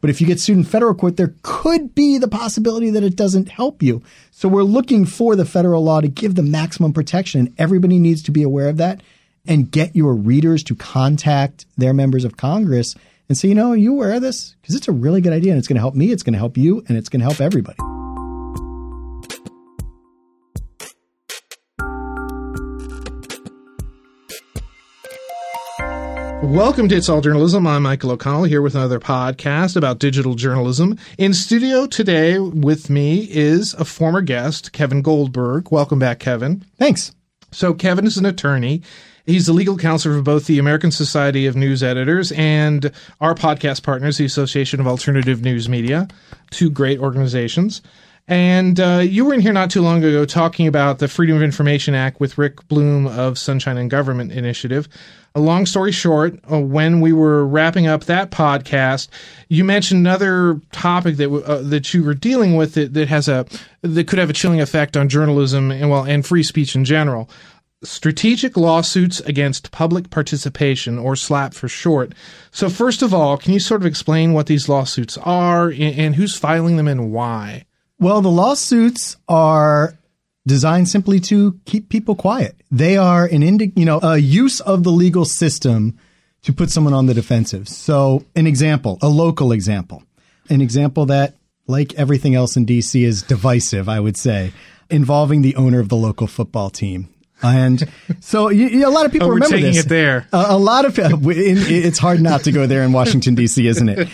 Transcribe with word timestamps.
But 0.00 0.10
if 0.10 0.20
you 0.20 0.26
get 0.26 0.40
sued 0.40 0.58
in 0.58 0.64
federal 0.64 0.94
court, 0.94 1.16
there 1.16 1.34
could 1.42 1.94
be 1.94 2.18
the 2.18 2.28
possibility 2.28 2.90
that 2.90 3.02
it 3.02 3.16
doesn't 3.16 3.48
help 3.48 3.82
you. 3.82 4.02
So 4.30 4.48
we're 4.48 4.62
looking 4.62 5.04
for 5.04 5.34
the 5.34 5.44
federal 5.44 5.82
law 5.82 6.00
to 6.00 6.08
give 6.08 6.34
the 6.34 6.42
maximum 6.42 6.92
protection. 6.92 7.40
And 7.40 7.54
everybody 7.58 7.98
needs 7.98 8.22
to 8.24 8.30
be 8.30 8.42
aware 8.42 8.68
of 8.68 8.76
that 8.76 9.02
and 9.46 9.70
get 9.70 9.96
your 9.96 10.14
readers 10.14 10.62
to 10.64 10.74
contact 10.74 11.66
their 11.76 11.94
members 11.94 12.24
of 12.24 12.36
Congress 12.36 12.94
and 13.28 13.36
say, 13.36 13.48
you 13.48 13.54
know, 13.54 13.70
are 13.70 13.76
you 13.76 13.92
aware 13.94 14.14
of 14.14 14.22
this? 14.22 14.54
Because 14.60 14.74
it's 14.74 14.88
a 14.88 14.92
really 14.92 15.20
good 15.20 15.32
idea 15.32 15.52
and 15.52 15.58
it's 15.58 15.68
going 15.68 15.76
to 15.76 15.80
help 15.80 15.94
me, 15.94 16.12
it's 16.12 16.22
going 16.22 16.34
to 16.34 16.38
help 16.38 16.56
you, 16.56 16.84
and 16.88 16.96
it's 16.96 17.08
going 17.08 17.20
to 17.20 17.26
help 17.26 17.40
everybody. 17.40 17.78
Welcome 26.48 26.88
to 26.88 26.96
It's 26.96 27.10
All 27.10 27.20
Journalism. 27.20 27.66
I'm 27.66 27.82
Michael 27.82 28.10
O'Connell 28.12 28.44
here 28.44 28.62
with 28.62 28.74
another 28.74 28.98
podcast 28.98 29.76
about 29.76 29.98
digital 29.98 30.34
journalism. 30.34 30.96
In 31.18 31.34
studio 31.34 31.86
today 31.86 32.38
with 32.38 32.88
me 32.88 33.28
is 33.30 33.74
a 33.74 33.84
former 33.84 34.22
guest, 34.22 34.72
Kevin 34.72 35.02
Goldberg. 35.02 35.70
Welcome 35.70 35.98
back, 35.98 36.20
Kevin. 36.20 36.64
Thanks. 36.78 37.12
So, 37.52 37.74
Kevin 37.74 38.06
is 38.06 38.16
an 38.16 38.24
attorney. 38.24 38.80
He's 39.26 39.44
the 39.44 39.52
legal 39.52 39.76
counsel 39.76 40.16
for 40.16 40.22
both 40.22 40.46
the 40.46 40.58
American 40.58 40.90
Society 40.90 41.44
of 41.44 41.54
News 41.54 41.82
Editors 41.82 42.32
and 42.32 42.92
our 43.20 43.34
podcast 43.34 43.82
partners, 43.82 44.16
the 44.16 44.24
Association 44.24 44.80
of 44.80 44.86
Alternative 44.86 45.42
News 45.42 45.68
Media, 45.68 46.08
two 46.50 46.70
great 46.70 46.98
organizations. 46.98 47.82
And 48.26 48.80
uh, 48.80 49.02
you 49.02 49.24
were 49.24 49.34
in 49.34 49.40
here 49.40 49.52
not 49.52 49.70
too 49.70 49.82
long 49.82 49.98
ago 50.04 50.24
talking 50.24 50.66
about 50.66 50.98
the 50.98 51.08
Freedom 51.08 51.36
of 51.36 51.42
Information 51.42 51.94
Act 51.94 52.20
with 52.20 52.36
Rick 52.38 52.66
Blum 52.68 53.06
of 53.06 53.38
Sunshine 53.38 53.76
in 53.76 53.88
Government 53.88 54.32
Initiative. 54.32 54.88
A 55.38 55.40
long 55.40 55.66
story 55.66 55.92
short, 55.92 56.36
uh, 56.50 56.58
when 56.60 57.00
we 57.00 57.12
were 57.12 57.46
wrapping 57.46 57.86
up 57.86 58.04
that 58.04 58.32
podcast, 58.32 59.06
you 59.48 59.62
mentioned 59.62 60.00
another 60.00 60.60
topic 60.72 61.16
that 61.18 61.32
uh, 61.32 61.62
that 61.62 61.94
you 61.94 62.02
were 62.02 62.14
dealing 62.14 62.56
with 62.56 62.74
that, 62.74 62.92
that 62.94 63.06
has 63.06 63.28
a 63.28 63.46
that 63.82 64.08
could 64.08 64.18
have 64.18 64.30
a 64.30 64.32
chilling 64.32 64.60
effect 64.60 64.96
on 64.96 65.08
journalism 65.08 65.70
and 65.70 65.90
well 65.90 66.04
and 66.04 66.26
free 66.26 66.42
speech 66.42 66.74
in 66.74 66.84
general 66.84 67.30
strategic 67.84 68.56
lawsuits 68.56 69.20
against 69.20 69.70
public 69.70 70.10
participation, 70.10 70.98
or 70.98 71.14
SLAPP 71.14 71.54
for 71.54 71.68
short. 71.68 72.12
So, 72.50 72.68
first 72.68 73.00
of 73.00 73.14
all, 73.14 73.36
can 73.36 73.52
you 73.52 73.60
sort 73.60 73.80
of 73.80 73.86
explain 73.86 74.32
what 74.32 74.46
these 74.46 74.68
lawsuits 74.68 75.16
are 75.18 75.68
and, 75.68 75.94
and 75.94 76.14
who's 76.16 76.36
filing 76.36 76.76
them 76.78 76.88
and 76.88 77.12
why? 77.12 77.64
Well, 78.00 78.22
the 78.22 78.28
lawsuits 78.28 79.16
are 79.28 79.94
designed 80.48 80.88
simply 80.88 81.20
to 81.20 81.60
keep 81.64 81.88
people 81.88 82.16
quiet. 82.16 82.56
They 82.70 82.96
are 82.96 83.26
an 83.26 83.42
indi- 83.42 83.72
you 83.76 83.84
know 83.84 84.00
a 84.02 84.18
use 84.18 84.60
of 84.60 84.82
the 84.82 84.90
legal 84.90 85.24
system 85.24 85.96
to 86.42 86.52
put 86.52 86.70
someone 86.70 86.94
on 86.94 87.06
the 87.06 87.14
defensive. 87.14 87.68
So, 87.68 88.24
an 88.34 88.46
example, 88.46 88.98
a 89.02 89.08
local 89.08 89.52
example, 89.52 90.02
an 90.48 90.60
example 90.60 91.06
that, 91.06 91.36
like 91.66 91.94
everything 91.94 92.34
else 92.34 92.56
in 92.56 92.66
DC, 92.66 93.04
is 93.04 93.22
divisive. 93.22 93.88
I 93.88 94.00
would 94.00 94.16
say, 94.16 94.52
involving 94.90 95.42
the 95.42 95.54
owner 95.56 95.78
of 95.78 95.88
the 95.88 95.96
local 95.96 96.26
football 96.26 96.70
team. 96.70 97.08
And 97.40 97.88
so 98.20 98.48
you, 98.48 98.66
you, 98.66 98.88
a 98.88 98.90
lot 98.90 99.06
of 99.06 99.12
people 99.12 99.28
oh, 99.28 99.30
remember 99.30 99.56
taking 99.56 99.74
this. 99.74 99.84
it 99.84 99.88
there. 99.88 100.26
A, 100.32 100.46
a 100.50 100.58
lot 100.58 100.84
of 100.84 100.98
it's 100.98 101.98
hard 101.98 102.20
not 102.20 102.44
to 102.44 102.52
go 102.52 102.66
there 102.66 102.82
in 102.82 102.92
Washington 102.92 103.36
D.C., 103.36 103.64
isn't 103.64 103.88
it? 103.88 104.08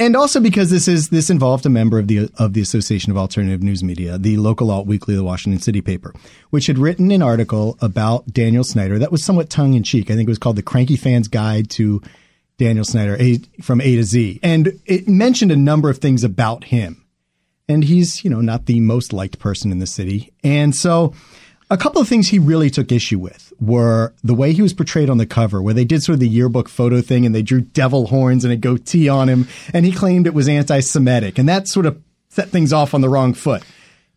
And 0.00 0.16
also 0.16 0.40
because 0.40 0.70
this 0.70 0.88
is 0.88 1.10
this 1.10 1.28
involved 1.28 1.66
a 1.66 1.68
member 1.68 1.98
of 1.98 2.08
the 2.08 2.30
of 2.38 2.54
the 2.54 2.62
Association 2.62 3.12
of 3.12 3.18
Alternative 3.18 3.62
News 3.62 3.84
Media, 3.84 4.16
the 4.16 4.38
local 4.38 4.70
alt 4.70 4.86
weekly, 4.86 5.14
the 5.14 5.22
Washington 5.22 5.60
City 5.60 5.82
paper, 5.82 6.14
which 6.48 6.68
had 6.68 6.78
written 6.78 7.10
an 7.10 7.20
article 7.20 7.76
about 7.82 8.26
Daniel 8.32 8.64
Snyder 8.64 8.98
that 8.98 9.12
was 9.12 9.22
somewhat 9.22 9.50
tongue 9.50 9.74
in 9.74 9.82
cheek. 9.82 10.10
I 10.10 10.14
think 10.14 10.26
it 10.26 10.30
was 10.30 10.38
called 10.38 10.56
"The 10.56 10.62
Cranky 10.62 10.96
Fan's 10.96 11.28
Guide 11.28 11.68
to 11.72 12.00
Daniel 12.56 12.86
Snyder 12.86 13.18
a, 13.20 13.40
from 13.60 13.82
A 13.82 13.96
to 13.96 14.02
Z," 14.02 14.40
and 14.42 14.80
it 14.86 15.06
mentioned 15.06 15.52
a 15.52 15.56
number 15.56 15.90
of 15.90 15.98
things 15.98 16.24
about 16.24 16.64
him. 16.64 17.04
And 17.68 17.84
he's 17.84 18.24
you 18.24 18.30
know 18.30 18.40
not 18.40 18.64
the 18.64 18.80
most 18.80 19.12
liked 19.12 19.38
person 19.38 19.70
in 19.70 19.80
the 19.80 19.86
city, 19.86 20.32
and 20.42 20.74
so 20.74 21.12
a 21.70 21.76
couple 21.76 22.02
of 22.02 22.08
things 22.08 22.28
he 22.28 22.38
really 22.38 22.68
took 22.68 22.90
issue 22.90 23.18
with 23.18 23.52
were 23.60 24.12
the 24.24 24.34
way 24.34 24.52
he 24.52 24.60
was 24.60 24.74
portrayed 24.74 25.08
on 25.08 25.18
the 25.18 25.26
cover, 25.26 25.62
where 25.62 25.74
they 25.74 25.84
did 25.84 26.02
sort 26.02 26.14
of 26.14 26.20
the 26.20 26.28
yearbook 26.28 26.68
photo 26.68 27.00
thing 27.00 27.24
and 27.24 27.34
they 27.34 27.42
drew 27.42 27.60
devil 27.60 28.08
horns 28.08 28.44
and 28.44 28.52
a 28.52 28.56
goatee 28.56 29.08
on 29.08 29.28
him, 29.28 29.46
and 29.72 29.86
he 29.86 29.92
claimed 29.92 30.26
it 30.26 30.34
was 30.34 30.48
anti 30.48 30.80
Semitic. 30.80 31.38
And 31.38 31.48
that 31.48 31.68
sort 31.68 31.86
of 31.86 32.02
set 32.28 32.48
things 32.48 32.72
off 32.72 32.92
on 32.92 33.00
the 33.00 33.08
wrong 33.08 33.34
foot. 33.34 33.62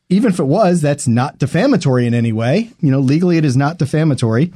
Even 0.10 0.32
if 0.32 0.40
it 0.40 0.46
was, 0.46 0.82
that's 0.82 1.08
not 1.08 1.38
defamatory 1.38 2.06
in 2.08 2.14
any 2.14 2.34
way. 2.34 2.72
You 2.80 2.92
know, 2.92 3.00
legally 3.00 3.38
it 3.38 3.46
is 3.46 3.56
not 3.56 3.78
defamatory. 3.78 4.52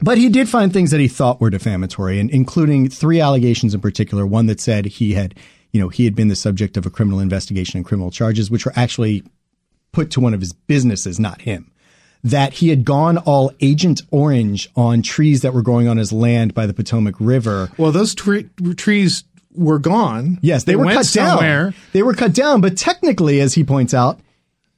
But 0.00 0.18
he 0.18 0.28
did 0.28 0.48
find 0.48 0.72
things 0.72 0.90
that 0.90 1.00
he 1.00 1.08
thought 1.08 1.40
were 1.40 1.50
defamatory, 1.50 2.18
and 2.18 2.30
including 2.30 2.88
three 2.90 3.20
allegations 3.20 3.74
in 3.74 3.80
particular. 3.80 4.26
One 4.26 4.46
that 4.46 4.60
said 4.60 4.86
he 4.86 5.14
had, 5.14 5.36
you 5.70 5.80
know, 5.80 5.88
he 5.88 6.04
had 6.04 6.16
been 6.16 6.28
the 6.28 6.36
subject 6.36 6.76
of 6.76 6.84
a 6.84 6.90
criminal 6.90 7.20
investigation 7.20 7.78
and 7.78 7.86
criminal 7.86 8.10
charges, 8.10 8.50
which 8.50 8.66
were 8.66 8.72
actually 8.74 9.22
put 9.92 10.10
to 10.10 10.20
one 10.20 10.34
of 10.34 10.40
his 10.40 10.52
businesses, 10.52 11.20
not 11.20 11.42
him 11.42 11.71
that 12.24 12.54
he 12.54 12.68
had 12.68 12.84
gone 12.84 13.18
all 13.18 13.50
Agent 13.60 14.02
Orange 14.10 14.68
on 14.76 15.02
trees 15.02 15.40
that 15.42 15.52
were 15.52 15.62
growing 15.62 15.88
on 15.88 15.96
his 15.96 16.12
land 16.12 16.54
by 16.54 16.66
the 16.66 16.74
Potomac 16.74 17.14
River. 17.18 17.70
Well, 17.76 17.90
those 17.92 18.14
tre- 18.14 18.48
trees 18.76 19.24
were 19.54 19.78
gone. 19.80 20.38
Yes, 20.40 20.64
they, 20.64 20.72
they 20.72 20.76
were 20.76 20.92
cut 20.92 21.06
somewhere. 21.06 21.64
down. 21.70 21.74
They 21.92 22.02
were 22.02 22.14
cut 22.14 22.32
down, 22.32 22.60
but 22.60 22.76
technically, 22.78 23.40
as 23.40 23.54
he 23.54 23.64
points 23.64 23.92
out, 23.92 24.20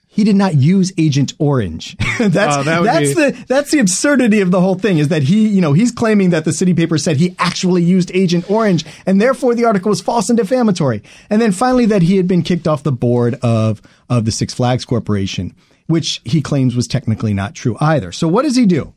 he 0.09 0.23
did 0.25 0.37
not 0.37 0.55
use 0.55 0.93
Agent 0.97 1.35
Orange. 1.39 1.97
that's 2.19 2.57
Oh, 2.57 2.63
that 2.63 2.83
that's 2.85 3.09
be- 3.09 3.15
the 3.15 3.45
that's 3.49 3.71
the 3.73 3.81
absurdity 3.81 4.41
of 4.41 4.51
the 4.53 4.61
whole 4.61 4.77
thing 4.77 4.99
is 4.99 5.09
that 5.09 5.25
he 5.25 5.49
you 5.49 5.61
know 5.61 5.73
he's 5.73 5.91
claiming 5.91 6.31
that 6.31 6.45
the 6.45 6.53
city 6.53 6.73
paper 6.73 6.99
said 6.99 7.17
he 7.17 7.35
actually 7.41 7.83
used 7.83 8.13
Agent 8.15 8.49
Orange 8.49 8.85
and 9.07 9.21
therefore 9.21 9.57
the 9.57 9.65
article 9.65 9.89
was 9.91 10.01
false 10.01 10.29
and 10.31 10.37
defamatory. 10.39 11.03
And 11.31 11.43
then 11.43 11.51
finally 11.51 11.87
that 11.87 12.03
he 12.03 12.17
had 12.17 12.29
been 12.29 12.43
kicked 12.43 12.69
off 12.69 12.85
the 12.85 12.93
board 12.93 13.35
of 13.43 13.83
of 14.09 14.25
the 14.25 14.31
Six 14.31 14.55
Flags 14.55 14.85
Corporation, 14.85 15.53
which 15.87 16.21
he 16.25 16.41
claims 16.41 16.75
was 16.75 16.87
technically 16.87 17.35
not 17.35 17.55
true 17.55 17.77
either. 17.81 18.13
So 18.13 18.29
what 18.29 18.43
does 18.43 18.57
he 18.57 18.67
do? 18.67 18.95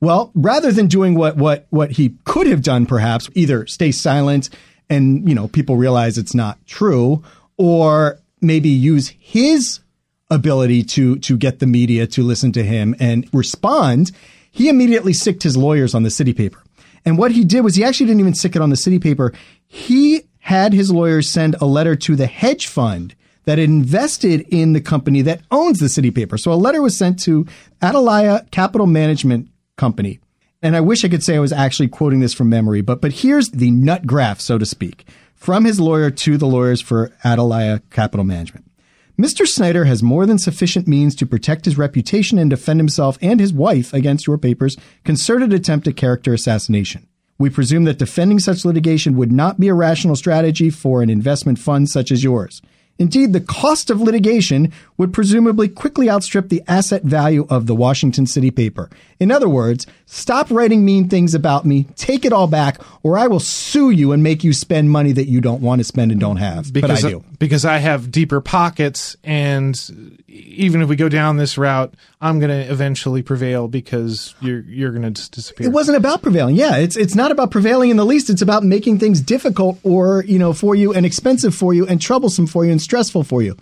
Well, 0.00 0.32
rather 0.34 0.72
than 0.72 0.88
doing 0.88 1.14
what 1.14 1.36
what 1.36 1.66
what 1.70 1.92
he 1.92 2.16
could 2.24 2.46
have 2.48 2.62
done, 2.62 2.86
perhaps 2.86 3.30
either 3.34 3.66
stay 3.66 3.92
silent 3.92 4.50
and 4.90 5.28
you 5.28 5.34
know 5.34 5.48
people 5.48 5.76
realize 5.76 6.18
it's 6.18 6.34
not 6.34 6.58
true, 6.66 7.22
or 7.56 8.18
maybe 8.40 8.68
use 8.68 9.08
his 9.18 9.80
ability 10.28 10.82
to 10.82 11.18
to 11.20 11.36
get 11.36 11.60
the 11.60 11.66
media 11.66 12.06
to 12.08 12.22
listen 12.22 12.50
to 12.52 12.64
him 12.64 12.96
and 12.98 13.28
respond, 13.32 14.10
he 14.50 14.68
immediately 14.68 15.12
sicked 15.12 15.44
his 15.44 15.56
lawyers 15.56 15.94
on 15.94 16.02
the 16.02 16.10
city 16.10 16.32
paper. 16.32 16.62
And 17.04 17.18
what 17.18 17.32
he 17.32 17.44
did 17.44 17.62
was 17.62 17.76
he 17.76 17.84
actually 17.84 18.06
didn't 18.06 18.20
even 18.20 18.34
sick 18.34 18.56
it 18.56 18.62
on 18.62 18.70
the 18.70 18.76
city 18.76 18.98
paper. 18.98 19.32
He 19.66 20.22
had 20.40 20.72
his 20.72 20.90
lawyers 20.90 21.28
send 21.28 21.56
a 21.60 21.66
letter 21.66 21.94
to 21.96 22.16
the 22.16 22.26
hedge 22.26 22.66
fund 22.66 23.14
that 23.44 23.58
invested 23.58 24.42
in 24.48 24.72
the 24.72 24.80
company 24.80 25.22
that 25.22 25.42
owns 25.50 25.80
the 25.80 25.88
city 25.88 26.10
paper. 26.10 26.38
So 26.38 26.52
a 26.52 26.54
letter 26.54 26.82
was 26.82 26.96
sent 26.96 27.18
to 27.20 27.46
Atalaya 27.80 28.50
Capital 28.50 28.86
Management 28.86 29.48
Company. 29.76 30.20
And 30.62 30.76
I 30.76 30.80
wish 30.80 31.04
I 31.04 31.08
could 31.08 31.24
say 31.24 31.36
I 31.36 31.40
was 31.40 31.52
actually 31.52 31.88
quoting 31.88 32.20
this 32.20 32.34
from 32.34 32.48
memory, 32.48 32.82
but 32.82 33.00
but 33.00 33.12
here's 33.12 33.50
the 33.50 33.70
nut 33.70 34.06
graph, 34.06 34.40
so 34.40 34.58
to 34.58 34.66
speak, 34.66 35.08
from 35.34 35.64
his 35.64 35.80
lawyer 35.80 36.10
to 36.10 36.38
the 36.38 36.46
lawyers 36.46 36.80
for 36.80 37.12
Atalaya 37.24 37.82
Capital 37.90 38.24
Management. 38.24 38.66
Mr. 39.20 39.46
Snyder 39.46 39.84
has 39.84 40.02
more 40.02 40.24
than 40.24 40.38
sufficient 40.38 40.88
means 40.88 41.14
to 41.14 41.26
protect 41.26 41.64
his 41.64 41.76
reputation 41.76 42.38
and 42.38 42.48
defend 42.48 42.80
himself 42.80 43.18
and 43.20 43.40
his 43.40 43.52
wife 43.52 43.92
against 43.92 44.26
your 44.26 44.38
paper's 44.38 44.76
concerted 45.04 45.52
attempt 45.52 45.86
at 45.86 45.96
character 45.96 46.32
assassination. 46.32 47.06
We 47.38 47.50
presume 47.50 47.84
that 47.84 47.98
defending 47.98 48.38
such 48.38 48.64
litigation 48.64 49.16
would 49.16 49.32
not 49.32 49.58
be 49.60 49.68
a 49.68 49.74
rational 49.74 50.16
strategy 50.16 50.70
for 50.70 51.02
an 51.02 51.10
investment 51.10 51.58
fund 51.58 51.90
such 51.90 52.10
as 52.10 52.24
yours. 52.24 52.62
Indeed, 53.02 53.32
the 53.32 53.40
cost 53.40 53.90
of 53.90 54.00
litigation 54.00 54.72
would 54.96 55.12
presumably 55.12 55.68
quickly 55.68 56.08
outstrip 56.08 56.48
the 56.48 56.62
asset 56.68 57.02
value 57.02 57.46
of 57.50 57.66
the 57.66 57.74
Washington 57.74 58.26
City 58.26 58.52
paper. 58.52 58.88
In 59.18 59.32
other 59.32 59.48
words, 59.48 59.88
stop 60.06 60.50
writing 60.50 60.84
mean 60.84 61.08
things 61.08 61.34
about 61.34 61.66
me, 61.66 61.84
take 61.96 62.24
it 62.24 62.32
all 62.32 62.46
back, 62.46 62.80
or 63.02 63.18
I 63.18 63.26
will 63.26 63.40
sue 63.40 63.90
you 63.90 64.12
and 64.12 64.22
make 64.22 64.44
you 64.44 64.52
spend 64.52 64.90
money 64.90 65.10
that 65.12 65.28
you 65.28 65.40
don't 65.40 65.60
want 65.60 65.80
to 65.80 65.84
spend 65.84 66.12
and 66.12 66.20
don't 66.20 66.36
have. 66.36 66.72
because 66.72 67.02
but 67.02 67.04
I 67.04 67.08
uh, 67.08 67.18
do. 67.18 67.24
because 67.40 67.64
I 67.64 67.78
have 67.78 68.12
deeper 68.12 68.40
pockets, 68.40 69.16
and 69.24 69.76
even 70.28 70.80
if 70.80 70.88
we 70.88 70.96
go 70.96 71.08
down 71.08 71.36
this 71.36 71.58
route, 71.58 71.94
I'm 72.20 72.38
going 72.38 72.50
to 72.50 72.70
eventually 72.70 73.22
prevail 73.22 73.66
because 73.66 74.34
you're 74.40 74.60
you're 74.60 74.92
going 74.92 75.02
to 75.02 75.10
just 75.10 75.32
disappear. 75.32 75.66
It 75.66 75.72
wasn't 75.72 75.96
about 75.96 76.22
prevailing. 76.22 76.54
Yeah, 76.54 76.76
it's 76.76 76.96
it's 76.96 77.16
not 77.16 77.32
about 77.32 77.50
prevailing 77.50 77.90
in 77.90 77.96
the 77.96 78.06
least. 78.06 78.30
It's 78.30 78.42
about 78.42 78.62
making 78.62 79.00
things 79.00 79.20
difficult 79.20 79.78
or 79.82 80.24
you 80.24 80.38
know 80.38 80.52
for 80.52 80.76
you 80.76 80.94
and 80.94 81.04
expensive 81.04 81.54
for 81.54 81.74
you 81.74 81.86
and 81.86 82.00
troublesome 82.00 82.46
for 82.46 82.64
you 82.64 82.70
and 82.70 82.80
stressful 82.92 83.24
for 83.24 83.40
you. 83.40 83.56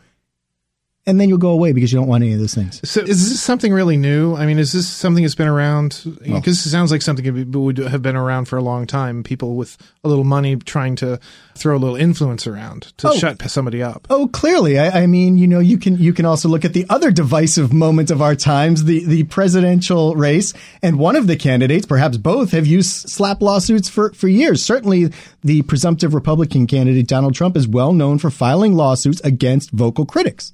And 1.06 1.18
then 1.18 1.30
you'll 1.30 1.38
go 1.38 1.48
away 1.50 1.72
because 1.72 1.90
you 1.90 1.98
don't 1.98 2.08
want 2.08 2.22
any 2.22 2.34
of 2.34 2.40
those 2.40 2.54
things. 2.54 2.78
So 2.88 3.00
is 3.00 3.30
this 3.30 3.40
something 3.42 3.72
really 3.72 3.96
new? 3.96 4.36
I 4.36 4.44
mean, 4.44 4.58
is 4.58 4.72
this 4.72 4.86
something 4.86 5.24
that's 5.24 5.34
been 5.34 5.48
around? 5.48 6.02
Because 6.22 6.64
it 6.64 6.68
sounds 6.68 6.92
like 6.92 7.00
something 7.00 7.24
that 7.50 7.58
would 7.58 7.78
have 7.78 8.02
been 8.02 8.16
around 8.16 8.44
for 8.44 8.58
a 8.58 8.62
long 8.62 8.86
time. 8.86 9.22
People 9.22 9.56
with 9.56 9.78
a 10.04 10.08
little 10.08 10.24
money 10.24 10.56
trying 10.56 10.96
to 10.96 11.18
throw 11.56 11.74
a 11.74 11.78
little 11.80 11.96
influence 11.96 12.46
around 12.46 12.92
to 12.98 13.08
Oh. 13.08 13.16
shut 13.16 13.40
somebody 13.50 13.82
up. 13.82 14.06
Oh, 14.10 14.28
clearly. 14.28 14.78
I, 14.78 15.02
I 15.02 15.06
mean, 15.06 15.38
you 15.38 15.46
know, 15.48 15.58
you 15.58 15.78
can 15.78 15.96
you 15.96 16.12
can 16.12 16.26
also 16.26 16.50
look 16.50 16.66
at 16.66 16.74
the 16.74 16.84
other 16.90 17.10
divisive 17.10 17.72
moment 17.72 18.10
of 18.10 18.20
our 18.20 18.34
times, 18.36 18.84
the 18.84 19.02
the 19.06 19.24
presidential 19.24 20.14
race, 20.16 20.52
and 20.82 20.98
one 20.98 21.16
of 21.16 21.26
the 21.26 21.36
candidates, 21.36 21.86
perhaps 21.86 22.18
both, 22.18 22.52
have 22.52 22.66
used 22.66 23.08
SLAPP 23.08 23.40
lawsuits 23.40 23.88
for 23.88 24.12
for 24.12 24.28
years. 24.28 24.62
Certainly, 24.62 25.12
the 25.42 25.62
presumptive 25.62 26.12
Republican 26.14 26.66
candidate 26.66 27.08
Donald 27.08 27.34
Trump 27.34 27.56
is 27.56 27.66
well 27.66 27.94
known 27.94 28.18
for 28.18 28.30
filing 28.30 28.74
lawsuits 28.74 29.20
against 29.22 29.70
vocal 29.70 30.04
critics. 30.04 30.52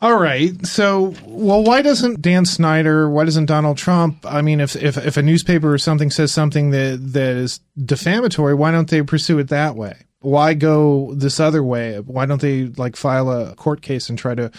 All 0.00 0.16
right. 0.16 0.64
So, 0.66 1.14
well, 1.24 1.64
why 1.64 1.82
doesn't 1.82 2.22
Dan 2.22 2.44
Snyder, 2.44 3.10
why 3.10 3.24
doesn't 3.24 3.46
Donald 3.46 3.78
Trump, 3.78 4.24
I 4.24 4.42
mean, 4.42 4.60
if, 4.60 4.76
if, 4.76 4.96
if 4.96 5.16
a 5.16 5.22
newspaper 5.22 5.72
or 5.72 5.78
something 5.78 6.10
says 6.10 6.32
something 6.32 6.70
that, 6.70 7.00
that 7.14 7.36
is 7.36 7.60
defamatory, 7.76 8.54
why 8.54 8.70
don't 8.70 8.88
they 8.88 9.02
pursue 9.02 9.38
it 9.38 9.48
that 9.48 9.74
way? 9.74 9.96
Why 10.20 10.54
go 10.54 11.14
this 11.14 11.40
other 11.40 11.62
way? 11.62 11.98
Why 11.98 12.26
don't 12.26 12.40
they 12.40 12.66
like 12.66 12.96
file 12.96 13.30
a 13.30 13.54
court 13.56 13.82
case 13.82 14.08
and 14.08 14.18
try 14.18 14.34
to, 14.34 14.52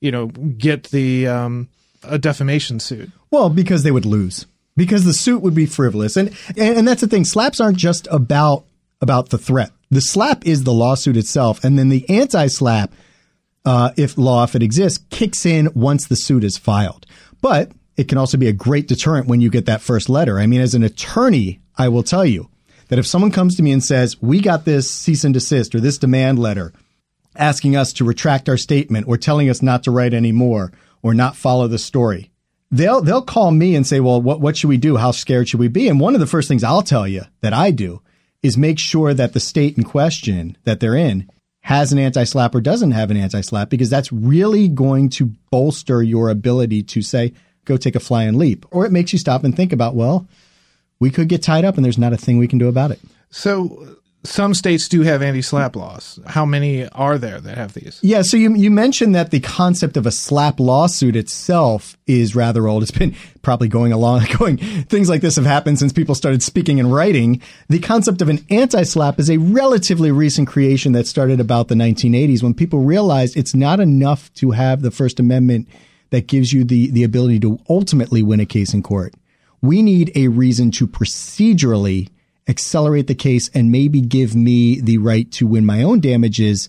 you 0.00 0.10
know, 0.10 0.26
get 0.26 0.84
the, 0.84 1.26
um, 1.26 1.68
a 2.02 2.18
defamation 2.18 2.80
suit? 2.80 3.10
Well, 3.30 3.50
because 3.50 3.82
they 3.82 3.90
would 3.90 4.06
lose. 4.06 4.46
Because 4.76 5.04
the 5.04 5.14
suit 5.14 5.40
would 5.42 5.54
be 5.54 5.66
frivolous. 5.66 6.16
And, 6.16 6.36
and 6.56 6.78
and 6.78 6.88
that's 6.88 7.00
the 7.00 7.08
thing. 7.08 7.24
SLAPPs 7.24 7.62
aren't 7.64 7.78
just 7.78 8.06
about 8.10 8.64
about 9.00 9.30
the 9.30 9.38
threat. 9.38 9.70
The 9.90 10.00
SLAPP 10.00 10.44
is 10.44 10.64
the 10.64 10.72
lawsuit 10.72 11.16
itself, 11.16 11.64
and 11.64 11.78
then 11.78 11.88
the 11.88 12.08
anti-SLAPP, 12.10 12.90
uh, 13.66 13.90
if 13.96 14.16
law 14.16 14.44
if 14.44 14.54
it 14.54 14.62
exists, 14.62 15.04
kicks 15.10 15.44
in 15.44 15.68
once 15.74 16.06
the 16.06 16.16
suit 16.16 16.44
is 16.44 16.56
filed. 16.56 17.04
But 17.42 17.72
it 17.96 18.08
can 18.08 18.16
also 18.16 18.38
be 18.38 18.46
a 18.46 18.52
great 18.52 18.86
deterrent 18.88 19.26
when 19.26 19.40
you 19.40 19.50
get 19.50 19.66
that 19.66 19.82
first 19.82 20.08
letter. 20.08 20.38
I 20.38 20.46
mean, 20.46 20.60
as 20.60 20.74
an 20.74 20.84
attorney, 20.84 21.60
I 21.76 21.88
will 21.88 22.02
tell 22.02 22.24
you 22.24 22.48
that 22.88 22.98
if 22.98 23.06
someone 23.06 23.32
comes 23.32 23.56
to 23.56 23.62
me 23.62 23.72
and 23.72 23.82
says, 23.82 24.22
"We 24.22 24.40
got 24.40 24.64
this 24.64 24.90
cease 24.90 25.24
and 25.24 25.34
desist 25.34 25.74
or 25.74 25.80
this 25.80 25.98
demand 25.98 26.38
letter," 26.38 26.72
asking 27.34 27.76
us 27.76 27.92
to 27.94 28.04
retract 28.04 28.48
our 28.48 28.56
statement 28.56 29.08
or 29.08 29.18
telling 29.18 29.50
us 29.50 29.60
not 29.60 29.82
to 29.82 29.90
write 29.90 30.14
anymore 30.14 30.72
or 31.02 31.12
not 31.12 31.36
follow 31.36 31.66
the 31.66 31.78
story. 31.78 32.30
They'll 32.70 33.02
they'll 33.02 33.22
call 33.22 33.50
me 33.50 33.74
and 33.74 33.86
say, 33.86 33.98
"Well, 33.98 34.22
what 34.22 34.40
what 34.40 34.56
should 34.56 34.68
we 34.68 34.76
do? 34.76 34.96
How 34.96 35.10
scared 35.10 35.48
should 35.48 35.60
we 35.60 35.68
be?" 35.68 35.88
And 35.88 35.98
one 35.98 36.14
of 36.14 36.20
the 36.20 36.26
first 36.26 36.46
things 36.46 36.62
I'll 36.62 36.82
tell 36.82 37.08
you 37.08 37.22
that 37.40 37.52
I 37.52 37.72
do 37.72 38.00
is 38.42 38.56
make 38.56 38.78
sure 38.78 39.12
that 39.12 39.32
the 39.32 39.40
state 39.40 39.76
in 39.76 39.82
question 39.82 40.56
that 40.64 40.78
they're 40.78 40.94
in 40.94 41.28
has 41.66 41.92
an 41.92 41.98
anti-SLAPP 41.98 42.54
or 42.54 42.60
doesn't 42.60 42.92
have 42.92 43.10
an 43.10 43.16
anti-SLAPP 43.16 43.68
because 43.70 43.90
that's 43.90 44.12
really 44.12 44.68
going 44.68 45.08
to 45.08 45.32
bolster 45.50 46.00
your 46.00 46.28
ability 46.28 46.80
to 46.80 47.02
say, 47.02 47.32
"Go 47.64 47.76
take 47.76 47.96
a 47.96 48.00
flying 48.00 48.38
leap." 48.38 48.64
Or 48.70 48.86
it 48.86 48.92
makes 48.92 49.12
you 49.12 49.18
stop 49.18 49.42
and 49.42 49.52
think 49.52 49.72
about, 49.72 49.96
"Well, 49.96 50.28
we 51.00 51.10
could 51.10 51.28
get 51.28 51.42
tied 51.42 51.64
up 51.64 51.74
and 51.74 51.84
there's 51.84 51.98
not 51.98 52.12
a 52.12 52.16
thing 52.16 52.38
we 52.38 52.46
can 52.46 52.60
do 52.60 52.68
about 52.68 52.92
it." 52.92 53.00
So, 53.30 53.95
some 54.26 54.54
states 54.54 54.88
do 54.88 55.02
have 55.02 55.22
anti-SLAPP 55.22 55.76
laws. 55.76 56.18
How 56.26 56.44
many 56.44 56.88
are 56.88 57.18
there 57.18 57.40
that 57.40 57.56
have 57.56 57.72
these? 57.72 57.98
Yeah, 58.02 58.22
so 58.22 58.36
you 58.36 58.54
you 58.54 58.70
mentioned 58.70 59.14
that 59.14 59.30
the 59.30 59.40
concept 59.40 59.96
of 59.96 60.06
a 60.06 60.10
SLAPP 60.10 60.60
lawsuit 60.60 61.16
itself 61.16 61.96
is 62.06 62.34
rather 62.34 62.66
old. 62.66 62.82
It's 62.82 62.90
been 62.90 63.14
probably 63.42 63.68
going 63.68 63.92
along 63.92 64.26
going 64.38 64.58
things 64.58 65.08
like 65.08 65.20
this 65.20 65.36
have 65.36 65.46
happened 65.46 65.78
since 65.78 65.92
people 65.92 66.14
started 66.14 66.42
speaking 66.42 66.80
and 66.80 66.92
writing. 66.92 67.40
The 67.68 67.78
concept 67.78 68.22
of 68.22 68.28
an 68.28 68.44
anti-SLAPP 68.50 69.18
is 69.18 69.30
a 69.30 69.38
relatively 69.38 70.10
recent 70.10 70.48
creation 70.48 70.92
that 70.92 71.06
started 71.06 71.40
about 71.40 71.68
the 71.68 71.74
1980s 71.74 72.42
when 72.42 72.54
people 72.54 72.80
realized 72.80 73.36
it's 73.36 73.54
not 73.54 73.80
enough 73.80 74.32
to 74.34 74.50
have 74.50 74.82
the 74.82 74.90
First 74.90 75.20
Amendment 75.20 75.68
that 76.10 76.26
gives 76.26 76.52
you 76.52 76.64
the 76.64 76.90
the 76.90 77.04
ability 77.04 77.40
to 77.40 77.58
ultimately 77.68 78.22
win 78.22 78.40
a 78.40 78.46
case 78.46 78.74
in 78.74 78.82
court. 78.82 79.14
We 79.62 79.82
need 79.82 80.12
a 80.14 80.28
reason 80.28 80.70
to 80.72 80.86
procedurally 80.86 82.08
accelerate 82.48 83.06
the 83.06 83.14
case 83.14 83.48
and 83.54 83.72
maybe 83.72 84.00
give 84.00 84.34
me 84.34 84.80
the 84.80 84.98
right 84.98 85.30
to 85.32 85.46
win 85.46 85.66
my 85.66 85.82
own 85.82 86.00
damages 86.00 86.68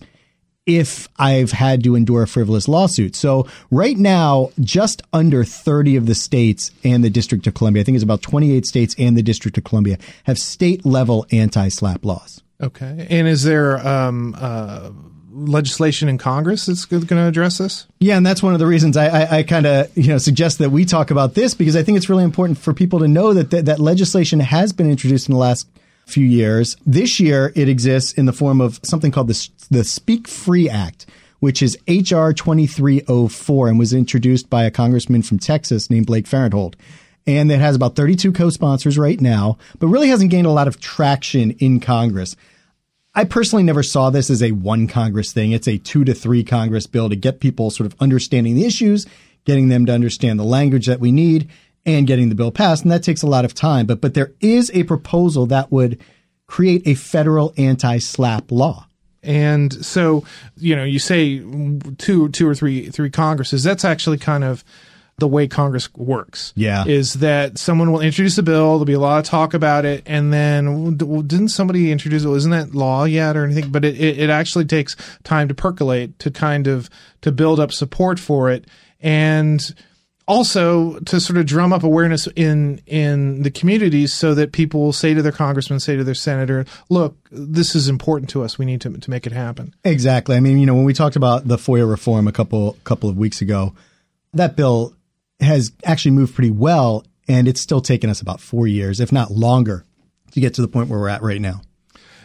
if 0.66 1.08
I've 1.16 1.52
had 1.52 1.82
to 1.84 1.94
endure 1.94 2.22
a 2.22 2.28
frivolous 2.28 2.68
lawsuit. 2.68 3.16
So 3.16 3.48
right 3.70 3.96
now, 3.96 4.50
just 4.60 5.00
under 5.14 5.42
30 5.42 5.96
of 5.96 6.04
the 6.04 6.14
states 6.14 6.70
and 6.84 7.02
the 7.02 7.08
District 7.08 7.46
of 7.46 7.54
Columbia, 7.54 7.80
I 7.80 7.84
think 7.84 7.94
it's 7.94 8.04
about 8.04 8.20
28 8.20 8.66
states 8.66 8.94
and 8.98 9.16
the 9.16 9.22
District 9.22 9.56
of 9.56 9.64
Columbia 9.64 9.96
have 10.24 10.38
state 10.38 10.84
level 10.84 11.24
anti-SLAPP 11.32 12.04
laws. 12.04 12.42
Okay. 12.60 13.06
And 13.08 13.26
is 13.26 13.44
there 13.44 13.78
um, 13.86 14.36
uh, 14.38 14.90
legislation 15.32 16.08
in 16.08 16.18
Congress 16.18 16.66
that's 16.66 16.84
going 16.84 17.06
to 17.06 17.26
address 17.26 17.58
this? 17.58 17.86
Yeah, 18.00 18.16
and 18.16 18.26
that's 18.26 18.42
one 18.42 18.52
of 18.52 18.58
the 18.58 18.66
reasons 18.66 18.96
I, 18.96 19.06
I, 19.06 19.38
I 19.38 19.42
kind 19.42 19.66
of 19.66 19.96
you 19.96 20.08
know 20.08 20.18
suggest 20.18 20.58
that 20.58 20.70
we 20.70 20.84
talk 20.84 21.10
about 21.10 21.34
this 21.34 21.54
because 21.54 21.76
I 21.76 21.82
think 21.82 21.96
it's 21.96 22.08
really 22.08 22.24
important 22.24 22.58
for 22.58 22.72
people 22.72 22.98
to 23.00 23.08
know 23.08 23.34
that 23.34 23.50
th- 23.50 23.64
that 23.64 23.78
legislation 23.78 24.40
has 24.40 24.72
been 24.72 24.90
introduced 24.90 25.28
in 25.28 25.34
the 25.34 25.40
last 25.40 25.68
few 26.06 26.24
years. 26.24 26.76
This 26.86 27.20
year, 27.20 27.52
it 27.54 27.68
exists 27.68 28.12
in 28.12 28.26
the 28.26 28.32
form 28.32 28.60
of 28.60 28.80
something 28.82 29.10
called 29.10 29.28
the 29.28 29.48
the 29.70 29.84
Speak 29.84 30.26
Free 30.26 30.68
Act, 30.68 31.06
which 31.40 31.62
is 31.62 31.78
HR 31.88 32.32
twenty 32.32 32.66
three 32.66 33.02
oh 33.08 33.28
four, 33.28 33.68
and 33.68 33.78
was 33.78 33.92
introduced 33.92 34.48
by 34.50 34.64
a 34.64 34.70
congressman 34.70 35.22
from 35.22 35.38
Texas 35.38 35.90
named 35.90 36.06
Blake 36.06 36.26
Farenthold. 36.26 36.74
And 37.26 37.52
it 37.52 37.60
has 37.60 37.76
about 37.76 37.94
32 37.94 38.32
co-sponsors 38.32 38.96
right 38.96 39.20
now, 39.20 39.58
but 39.78 39.88
really 39.88 40.08
hasn't 40.08 40.30
gained 40.30 40.46
a 40.46 40.50
lot 40.50 40.66
of 40.66 40.80
traction 40.80 41.50
in 41.58 41.78
Congress. 41.78 42.36
I 43.18 43.24
personally 43.24 43.64
never 43.64 43.82
saw 43.82 44.10
this 44.10 44.30
as 44.30 44.44
a 44.44 44.52
one 44.52 44.86
Congress 44.86 45.32
thing. 45.32 45.50
It's 45.50 45.66
a 45.66 45.76
two 45.76 46.04
to 46.04 46.14
three 46.14 46.44
Congress 46.44 46.86
bill 46.86 47.08
to 47.08 47.16
get 47.16 47.40
people 47.40 47.68
sort 47.68 47.92
of 47.92 48.00
understanding 48.00 48.54
the 48.54 48.64
issues, 48.64 49.08
getting 49.44 49.66
them 49.66 49.86
to 49.86 49.92
understand 49.92 50.38
the 50.38 50.44
language 50.44 50.86
that 50.86 51.00
we 51.00 51.10
need, 51.10 51.50
and 51.84 52.06
getting 52.06 52.28
the 52.28 52.36
bill 52.36 52.52
passed. 52.52 52.84
And 52.84 52.92
that 52.92 53.02
takes 53.02 53.24
a 53.24 53.26
lot 53.26 53.44
of 53.44 53.54
time. 53.54 53.86
But 53.86 54.00
but 54.00 54.14
there 54.14 54.34
is 54.40 54.70
a 54.72 54.84
proposal 54.84 55.46
that 55.46 55.72
would 55.72 55.98
create 56.46 56.86
a 56.86 56.94
federal 56.94 57.52
anti-SLAPP 57.56 58.52
law. 58.52 58.86
And 59.24 59.84
so, 59.84 60.22
you 60.56 60.76
know, 60.76 60.84
you 60.84 61.00
say 61.00 61.40
two, 61.98 62.28
two 62.28 62.48
or 62.48 62.54
three, 62.54 62.88
three 62.88 63.10
Congresses. 63.10 63.64
That's 63.64 63.84
actually 63.84 64.18
kind 64.18 64.44
of 64.44 64.62
the 65.18 65.28
way 65.28 65.48
Congress 65.48 65.92
works. 65.94 66.52
Yeah. 66.56 66.84
Is 66.86 67.14
that 67.14 67.58
someone 67.58 67.92
will 67.92 68.00
introduce 68.00 68.38
a 68.38 68.42
bill, 68.42 68.70
there'll 68.70 68.84
be 68.84 68.92
a 68.92 69.00
lot 69.00 69.18
of 69.18 69.24
talk 69.24 69.52
about 69.52 69.84
it, 69.84 70.04
and 70.06 70.32
then 70.32 70.96
well, 70.96 71.22
didn't 71.22 71.48
somebody 71.48 71.92
introduce 71.92 72.24
it? 72.24 72.30
Isn't 72.30 72.52
that 72.52 72.74
law 72.74 73.04
yet 73.04 73.36
or 73.36 73.44
anything? 73.44 73.70
But 73.70 73.84
it, 73.84 74.00
it, 74.00 74.18
it 74.18 74.30
actually 74.30 74.64
takes 74.64 74.96
time 75.24 75.48
to 75.48 75.54
percolate, 75.54 76.18
to 76.20 76.30
kind 76.30 76.66
of 76.66 76.88
to 77.22 77.32
build 77.32 77.58
up 77.58 77.72
support 77.72 78.20
for 78.20 78.50
it, 78.50 78.66
and 79.00 79.74
also 80.28 81.00
to 81.00 81.20
sort 81.20 81.38
of 81.38 81.46
drum 81.46 81.72
up 81.72 81.82
awareness 81.82 82.28
in 82.36 82.80
in 82.86 83.42
the 83.42 83.50
communities 83.50 84.12
so 84.12 84.34
that 84.34 84.52
people 84.52 84.80
will 84.80 84.92
say 84.92 85.14
to 85.14 85.22
their 85.22 85.32
congressman, 85.32 85.80
say 85.80 85.96
to 85.96 86.04
their 86.04 86.14
senator, 86.14 86.64
look, 86.90 87.16
this 87.32 87.74
is 87.74 87.88
important 87.88 88.30
to 88.30 88.44
us. 88.44 88.56
We 88.56 88.66
need 88.66 88.80
to 88.82 88.96
to 88.96 89.10
make 89.10 89.26
it 89.26 89.32
happen. 89.32 89.74
Exactly. 89.82 90.36
I 90.36 90.40
mean, 90.40 90.58
you 90.58 90.66
know, 90.66 90.76
when 90.76 90.84
we 90.84 90.94
talked 90.94 91.16
about 91.16 91.48
the 91.48 91.56
FOIA 91.56 91.90
reform 91.90 92.28
a 92.28 92.32
couple 92.32 92.76
couple 92.84 93.10
of 93.10 93.16
weeks 93.16 93.40
ago, 93.40 93.74
that 94.34 94.54
bill 94.54 94.94
has 95.40 95.72
actually 95.84 96.12
moved 96.12 96.34
pretty 96.34 96.50
well, 96.50 97.04
and 97.28 97.46
it's 97.48 97.60
still 97.60 97.80
taken 97.80 98.10
us 98.10 98.20
about 98.20 98.40
four 98.40 98.66
years, 98.66 99.00
if 99.00 99.12
not 99.12 99.30
longer, 99.30 99.84
to 100.32 100.40
get 100.40 100.54
to 100.54 100.62
the 100.62 100.68
point 100.68 100.88
where 100.88 100.98
we're 100.98 101.08
at 101.08 101.22
right 101.22 101.40
now. 101.40 101.62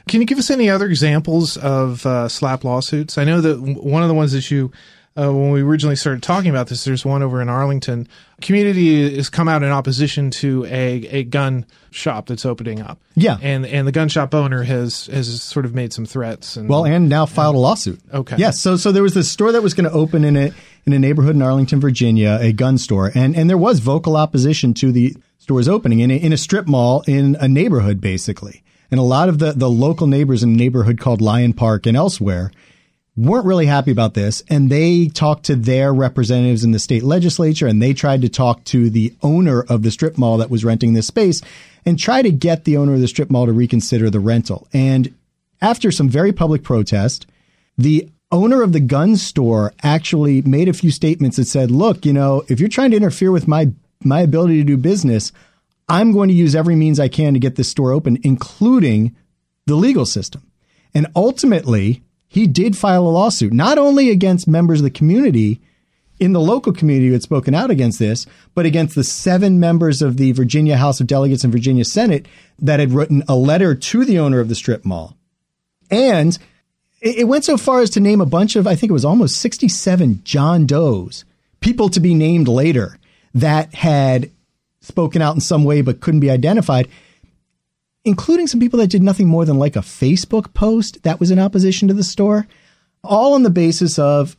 Can 0.07 0.19
you 0.19 0.27
give 0.27 0.38
us 0.38 0.50
any 0.50 0.69
other 0.69 0.88
examples 0.88 1.56
of 1.57 2.06
uh, 2.06 2.27
SLAPP 2.27 2.63
lawsuits? 2.63 3.18
I 3.18 3.24
know 3.24 3.39
that 3.42 3.60
one 3.62 4.02
of 4.02 4.09
the 4.09 4.14
ones 4.14 4.33
that 4.33 4.52
you, 4.52 4.71
uh, 5.15 5.31
when 5.31 5.51
we 5.51 5.61
originally 5.61 5.95
started 5.95 6.23
talking 6.23 6.49
about 6.49 6.67
this, 6.67 6.85
there's 6.85 7.05
one 7.05 7.21
over 7.21 7.39
in 7.41 7.47
Arlington. 7.47 8.07
Community 8.41 9.15
has 9.15 9.29
come 9.29 9.47
out 9.47 9.61
in 9.61 9.69
opposition 9.69 10.31
to 10.31 10.65
a, 10.65 11.07
a 11.07 11.23
gun 11.23 11.65
shop 11.91 12.25
that's 12.25 12.45
opening 12.45 12.81
up. 12.81 12.99
Yeah. 13.15 13.37
and 13.41 13.63
and 13.65 13.87
the 13.87 13.91
gun 13.91 14.09
shop 14.09 14.33
owner 14.33 14.63
has 14.63 15.05
has 15.05 15.43
sort 15.43 15.65
of 15.65 15.75
made 15.75 15.93
some 15.93 16.05
threats. 16.05 16.57
And 16.57 16.67
Well, 16.67 16.85
and 16.85 17.09
now 17.09 17.27
filed 17.27 17.55
a 17.55 17.59
lawsuit. 17.59 17.99
Okay. 18.11 18.37
Yes. 18.37 18.59
So 18.59 18.75
so 18.75 18.91
there 18.91 19.03
was 19.03 19.13
this 19.13 19.29
store 19.29 19.51
that 19.51 19.61
was 19.61 19.75
going 19.75 19.87
to 19.89 19.95
open 19.95 20.23
in 20.23 20.35
a 20.35 20.51
in 20.85 20.93
a 20.93 20.99
neighborhood 20.99 21.35
in 21.35 21.43
Arlington, 21.43 21.79
Virginia, 21.79 22.39
a 22.41 22.51
gun 22.51 22.79
store, 22.79 23.11
and 23.13 23.35
and 23.35 23.47
there 23.47 23.57
was 23.57 23.79
vocal 23.79 24.17
opposition 24.17 24.73
to 24.75 24.91
the 24.91 25.15
store's 25.37 25.67
opening 25.67 25.99
in 25.99 26.09
a, 26.09 26.15
in 26.15 26.33
a 26.33 26.37
strip 26.37 26.67
mall 26.67 27.03
in 27.05 27.37
a 27.39 27.47
neighborhood, 27.47 28.01
basically. 28.01 28.63
And 28.89 28.99
a 28.99 29.03
lot 29.03 29.29
of 29.29 29.37
the 29.37 29.51
the 29.51 29.69
local 29.69 30.07
neighbors 30.07 30.41
in 30.41 30.53
a 30.53 30.57
neighborhood 30.57 30.99
called 30.99 31.21
Lyon 31.21 31.53
Park 31.53 31.85
and 31.85 31.95
elsewhere 31.95 32.51
weren't 33.15 33.45
really 33.45 33.67
happy 33.67 33.91
about 33.91 34.15
this 34.15 34.41
and 34.49 34.71
they 34.71 35.07
talked 35.07 35.45
to 35.45 35.55
their 35.55 35.93
representatives 35.93 36.63
in 36.63 36.71
the 36.71 36.79
state 36.79 37.03
legislature 37.03 37.67
and 37.67 37.81
they 37.81 37.93
tried 37.93 38.21
to 38.21 38.29
talk 38.29 38.63
to 38.63 38.89
the 38.89 39.13
owner 39.21 39.61
of 39.69 39.83
the 39.83 39.91
strip 39.91 40.17
mall 40.17 40.37
that 40.37 40.49
was 40.49 40.65
renting 40.65 40.93
this 40.93 41.07
space 41.07 41.41
and 41.85 41.99
try 41.99 42.21
to 42.21 42.31
get 42.31 42.63
the 42.63 42.77
owner 42.77 42.95
of 42.95 43.01
the 43.01 43.07
strip 43.07 43.29
mall 43.29 43.45
to 43.45 43.53
reconsider 43.53 44.09
the 44.09 44.19
rental. 44.19 44.67
And 44.73 45.13
after 45.61 45.91
some 45.91 46.09
very 46.09 46.31
public 46.31 46.63
protest, 46.63 47.27
the 47.77 48.09
owner 48.31 48.63
of 48.63 48.73
the 48.73 48.79
gun 48.79 49.15
store 49.15 49.73
actually 49.83 50.41
made 50.41 50.67
a 50.67 50.73
few 50.73 50.91
statements 50.91 51.37
that 51.37 51.45
said, 51.45 51.69
"Look, 51.71 52.05
you 52.05 52.13
know, 52.13 52.43
if 52.47 52.59
you're 52.59 52.69
trying 52.69 52.91
to 52.91 52.97
interfere 52.97 53.31
with 53.31 53.47
my 53.47 53.71
my 54.03 54.21
ability 54.21 54.57
to 54.57 54.63
do 54.63 54.75
business, 54.75 55.31
I'm 55.87 56.11
going 56.11 56.29
to 56.29 56.35
use 56.35 56.55
every 56.55 56.75
means 56.75 56.99
I 56.99 57.07
can 57.07 57.33
to 57.33 57.39
get 57.39 57.55
this 57.55 57.69
store 57.69 57.91
open, 57.91 58.17
including 58.23 59.15
the 59.67 59.75
legal 59.75 60.05
system." 60.05 60.41
And 60.93 61.07
ultimately, 61.15 62.01
he 62.33 62.47
did 62.47 62.75
file 62.75 63.06
a 63.06 63.09
lawsuit, 63.09 63.54
not 63.54 63.78
only 63.78 64.09
against 64.09 64.47
members 64.47 64.80
of 64.80 64.85
the 64.85 64.90
community 64.90 65.61
in 66.19 66.33
the 66.33 66.40
local 66.40 66.73
community 66.73 67.06
who 67.06 67.13
had 67.13 67.21
spoken 67.21 67.54
out 67.54 67.69
against 67.69 67.99
this, 67.99 68.25
but 68.56 68.66
against 68.66 68.95
the 68.95 69.04
seven 69.04 69.59
members 69.59 70.02
of 70.02 70.18
the 70.18 70.31
Virginia 70.31 70.75
House 70.75 70.99
of 70.99 71.06
Delegates 71.06 71.44
and 71.44 71.54
Virginia 71.54 71.85
Senate 71.85 72.25
that 72.57 72.80
had 72.80 72.92
written 72.92 73.21
a 73.28 73.35
letter 73.35 73.75
to 73.75 74.04
the 74.04 74.18
owner 74.18 74.40
of 74.40 74.49
the 74.49 74.56
strip 74.56 74.83
mall. 74.83 75.16
And 75.92 76.35
it 77.02 77.28
went 77.28 77.45
so 77.45 77.56
far 77.56 77.81
as 77.81 77.92
to 77.92 77.99
name 77.99 78.19
a 78.19 78.25
bunch 78.25 78.56
of, 78.56 78.66
I 78.66 78.75
think 78.75 78.90
it 78.90 78.94
was 78.94 79.06
almost 79.06 79.35
67 79.35 80.21
John 80.23 80.66
Does, 80.66 81.25
people 81.59 81.87
to 81.90 81.99
be 81.99 82.16
named 82.16 82.47
later 82.47 82.97
that 83.35 83.75
had 83.75 84.31
spoken 84.81 85.21
out 85.21 85.35
in 85.35 85.42
some 85.42 85.66
way 85.66 85.81
but 85.81 86.02
couldn't 86.02 86.21
be 86.21 86.31
identified, 86.31 86.87
including 88.06 88.48
some 88.48 88.60
people 88.60 88.80
that 88.80 88.88
did 88.88 89.04
nothing 89.04 89.28
more 89.28 89.45
than 89.45 89.60
like 89.60 89.76
a 89.76 89.80
Facebook 89.80 90.54
post 90.54 91.04
that 91.04 91.19
was 91.19 91.31
in 91.31 91.40
opposition 91.40 91.88
to 91.88 91.94
the 91.94 92.04
store, 92.04 92.48
all 93.04 93.33
on 93.33 93.44
the 93.44 93.50
basis 93.50 93.98
of, 93.98 94.38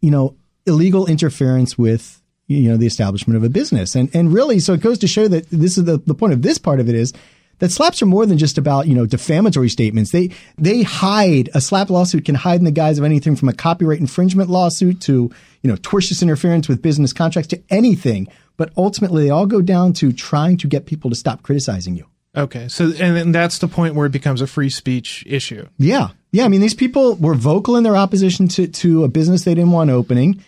you 0.00 0.10
know, 0.10 0.36
illegal 0.66 1.06
interference 1.06 1.78
with 1.78 2.20
you 2.48 2.68
know 2.68 2.76
the 2.76 2.86
establishment 2.86 3.36
of 3.36 3.44
a 3.44 3.48
business. 3.48 3.94
And 3.94 4.14
and 4.14 4.32
really, 4.32 4.58
so 4.60 4.72
it 4.72 4.80
goes 4.80 4.98
to 4.98 5.08
show 5.08 5.28
that 5.28 5.48
this 5.50 5.78
is 5.78 5.84
the, 5.84 5.98
the 5.98 6.14
point 6.14 6.32
of 6.32 6.42
this 6.42 6.58
part 6.58 6.80
of 6.80 6.88
it 6.88 6.94
is 6.94 7.12
that 7.58 7.70
SLAPPs 7.70 8.02
are 8.02 8.06
more 8.06 8.26
than 8.26 8.38
just 8.38 8.58
about 8.58 8.86
you 8.86 8.94
know 8.94 9.06
defamatory 9.06 9.68
statements. 9.68 10.10
They 10.12 10.30
they 10.56 10.82
hide 10.82 11.48
a 11.48 11.60
SLAPP 11.60 11.90
lawsuit 11.90 12.24
can 12.24 12.34
hide 12.34 12.60
in 12.60 12.64
the 12.64 12.70
guise 12.70 12.98
of 12.98 13.04
anything 13.04 13.36
from 13.36 13.48
a 13.48 13.52
copyright 13.52 14.00
infringement 14.00 14.50
lawsuit 14.50 15.00
to 15.02 15.30
you 15.62 15.70
know 15.70 15.76
tortious 15.76 16.22
interference 16.22 16.68
with 16.68 16.82
business 16.82 17.12
contracts 17.12 17.48
to 17.48 17.62
anything. 17.70 18.28
But 18.56 18.72
ultimately, 18.76 19.24
they 19.24 19.30
all 19.30 19.46
go 19.46 19.60
down 19.60 19.92
to 19.94 20.12
trying 20.12 20.56
to 20.58 20.66
get 20.66 20.86
people 20.86 21.10
to 21.10 21.16
stop 21.16 21.42
criticizing 21.42 21.94
you. 21.94 22.06
Okay, 22.36 22.68
so 22.68 22.92
and 22.98 23.16
then 23.16 23.32
that's 23.32 23.58
the 23.58 23.68
point 23.68 23.94
where 23.94 24.06
it 24.06 24.12
becomes 24.12 24.40
a 24.42 24.46
free 24.46 24.70
speech 24.70 25.24
issue. 25.26 25.66
Yeah, 25.78 26.08
yeah. 26.32 26.44
I 26.44 26.48
mean, 26.48 26.60
these 26.60 26.74
people 26.74 27.14
were 27.16 27.34
vocal 27.34 27.76
in 27.76 27.84
their 27.84 27.96
opposition 27.96 28.48
to 28.48 28.66
to 28.66 29.04
a 29.04 29.08
business 29.08 29.44
they 29.44 29.54
didn't 29.54 29.72
want 29.72 29.90
opening 29.90 30.42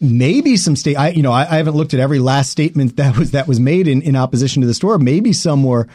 maybe 0.00 0.56
some 0.56 0.74
state 0.76 0.96
I 0.96 1.10
you 1.10 1.22
know 1.22 1.32
I, 1.32 1.42
I, 1.42 1.56
haven't 1.56 1.74
looked 1.74 1.92
at 1.94 2.00
every 2.00 2.18
last 2.18 2.50
statement 2.50 2.96
that 2.96 3.16
was 3.16 3.32
that 3.32 3.46
was 3.46 3.60
made 3.60 3.86
in, 3.86 4.02
in 4.02 4.16
opposition 4.16 4.62
to 4.62 4.66
the 4.66 4.74
store. 4.74 4.98
Maybe 4.98 5.32
some 5.32 5.62
were 5.62 5.86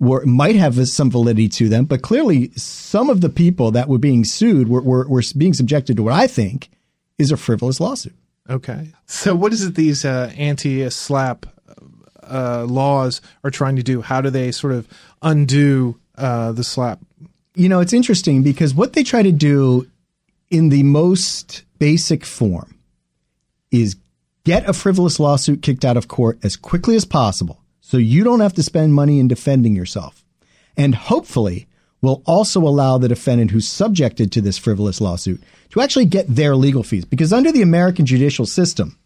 were 0.00 0.24
might 0.26 0.56
have 0.56 0.88
some 0.88 1.10
validity 1.10 1.48
to 1.48 1.68
them, 1.68 1.84
but 1.84 2.02
clearly 2.02 2.50
some 2.56 3.08
of 3.08 3.20
the 3.20 3.28
people 3.28 3.70
that 3.70 3.88
were 3.88 3.98
being 3.98 4.24
sued 4.24 4.68
were, 4.68 4.82
were, 4.82 5.06
were 5.06 5.22
being 5.36 5.54
subjected 5.54 5.96
to 5.96 6.02
what 6.02 6.12
I 6.12 6.26
think 6.26 6.70
is 7.18 7.30
a 7.30 7.36
frivolous 7.36 7.78
lawsuit. 7.78 8.14
Okay. 8.50 8.92
So 9.06 9.36
what 9.36 9.52
is 9.52 9.64
it 9.64 9.76
these 9.76 10.04
uh, 10.04 10.32
anti-SLAPP 10.36 11.46
uh, 12.22 12.64
laws 12.68 13.20
are 13.44 13.50
trying 13.50 13.76
to 13.76 13.82
do? 13.82 14.00
How 14.00 14.20
do 14.20 14.30
they 14.30 14.52
sort 14.52 14.72
of 14.72 14.88
undo 15.22 15.98
uh, 16.16 16.52
the 16.52 16.62
SLAPP? 16.62 16.98
You 17.54 17.68
know, 17.68 17.80
it's 17.80 17.92
interesting 17.92 18.42
because 18.42 18.74
what 18.74 18.94
they 18.94 19.02
try 19.02 19.22
to 19.22 19.32
do 19.32 19.88
in 20.50 20.68
the 20.68 20.82
most 20.82 21.64
basic 21.78 22.24
form 22.24 22.78
is 23.70 23.96
get 24.44 24.68
a 24.68 24.72
frivolous 24.72 25.18
lawsuit 25.18 25.62
kicked 25.62 25.84
out 25.84 25.96
of 25.96 26.08
court 26.08 26.38
as 26.42 26.56
quickly 26.56 26.96
as 26.96 27.04
possible 27.04 27.60
so 27.80 27.96
you 27.96 28.24
don't 28.24 28.40
have 28.40 28.54
to 28.54 28.62
spend 28.62 28.94
money 28.94 29.18
in 29.18 29.28
defending 29.28 29.74
yourself. 29.74 30.24
And 30.76 30.94
hopefully 30.94 31.66
will 32.00 32.22
also 32.26 32.60
allow 32.60 32.98
the 32.98 33.08
defendant 33.08 33.50
who's 33.50 33.68
subjected 33.68 34.32
to 34.32 34.40
this 34.40 34.58
frivolous 34.58 35.00
lawsuit 35.00 35.42
to 35.70 35.80
actually 35.80 36.04
get 36.04 36.26
their 36.26 36.56
legal 36.56 36.82
fees. 36.82 37.04
Because 37.04 37.32
under 37.32 37.52
the 37.52 37.62
American 37.62 38.04
judicial 38.04 38.44
system, 38.44 38.98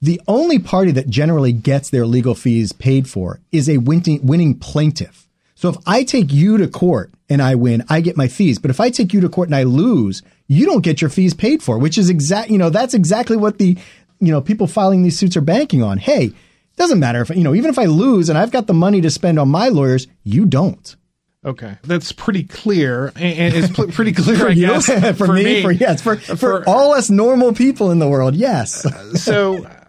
the 0.00 0.20
only 0.26 0.58
party 0.58 0.92
that 0.92 1.08
generally 1.08 1.52
gets 1.52 1.90
their 1.90 2.06
legal 2.06 2.34
fees 2.34 2.72
paid 2.72 3.08
for 3.08 3.40
is 3.52 3.68
a 3.68 3.78
winning, 3.78 4.26
winning 4.26 4.58
plaintiff. 4.58 5.28
So 5.54 5.68
if 5.68 5.76
I 5.86 6.04
take 6.04 6.32
you 6.32 6.56
to 6.56 6.68
court 6.68 7.12
and 7.28 7.42
I 7.42 7.54
win, 7.54 7.84
I 7.90 8.00
get 8.00 8.16
my 8.16 8.28
fees. 8.28 8.58
But 8.58 8.70
if 8.70 8.80
I 8.80 8.88
take 8.88 9.12
you 9.12 9.20
to 9.20 9.28
court 9.28 9.48
and 9.48 9.54
I 9.54 9.64
lose, 9.64 10.22
you 10.48 10.64
don't 10.64 10.82
get 10.82 11.02
your 11.02 11.10
fees 11.10 11.34
paid 11.34 11.62
for, 11.62 11.78
which 11.78 11.98
is 11.98 12.08
exact, 12.08 12.48
you 12.48 12.56
know, 12.56 12.70
that's 12.70 12.94
exactly 12.94 13.36
what 13.36 13.58
the, 13.58 13.76
you 14.20 14.32
know, 14.32 14.40
people 14.40 14.66
filing 14.66 15.02
these 15.02 15.18
suits 15.18 15.36
are 15.36 15.42
banking 15.42 15.82
on. 15.82 15.98
Hey, 15.98 16.32
doesn't 16.76 16.98
matter 16.98 17.20
if, 17.20 17.28
you 17.28 17.44
know, 17.44 17.54
even 17.54 17.68
if 17.68 17.78
I 17.78 17.84
lose 17.84 18.30
and 18.30 18.38
I've 18.38 18.50
got 18.50 18.66
the 18.66 18.74
money 18.74 19.02
to 19.02 19.10
spend 19.10 19.38
on 19.38 19.50
my 19.50 19.68
lawyers, 19.68 20.06
you 20.24 20.46
don't. 20.46 20.96
Okay, 21.42 21.78
that's 21.84 22.12
pretty 22.12 22.44
clear, 22.44 23.12
and 23.16 23.54
it's 23.54 23.72
pl- 23.72 23.88
pretty 23.88 24.12
clear, 24.12 24.36
for 24.40 24.48
I 24.48 24.54
guess, 24.54 24.86
for, 25.16 25.26
for, 25.26 25.32
me, 25.32 25.44
me. 25.44 25.62
For 25.62 25.72
yes, 25.72 26.02
for, 26.02 26.12
uh, 26.12 26.16
for, 26.16 26.36
for 26.36 26.68
all 26.68 26.92
us 26.92 27.08
normal 27.08 27.54
people 27.54 27.90
in 27.90 27.98
the 27.98 28.08
world. 28.08 28.34
Yes. 28.34 28.84
Uh, 28.84 29.14
so, 29.14 29.66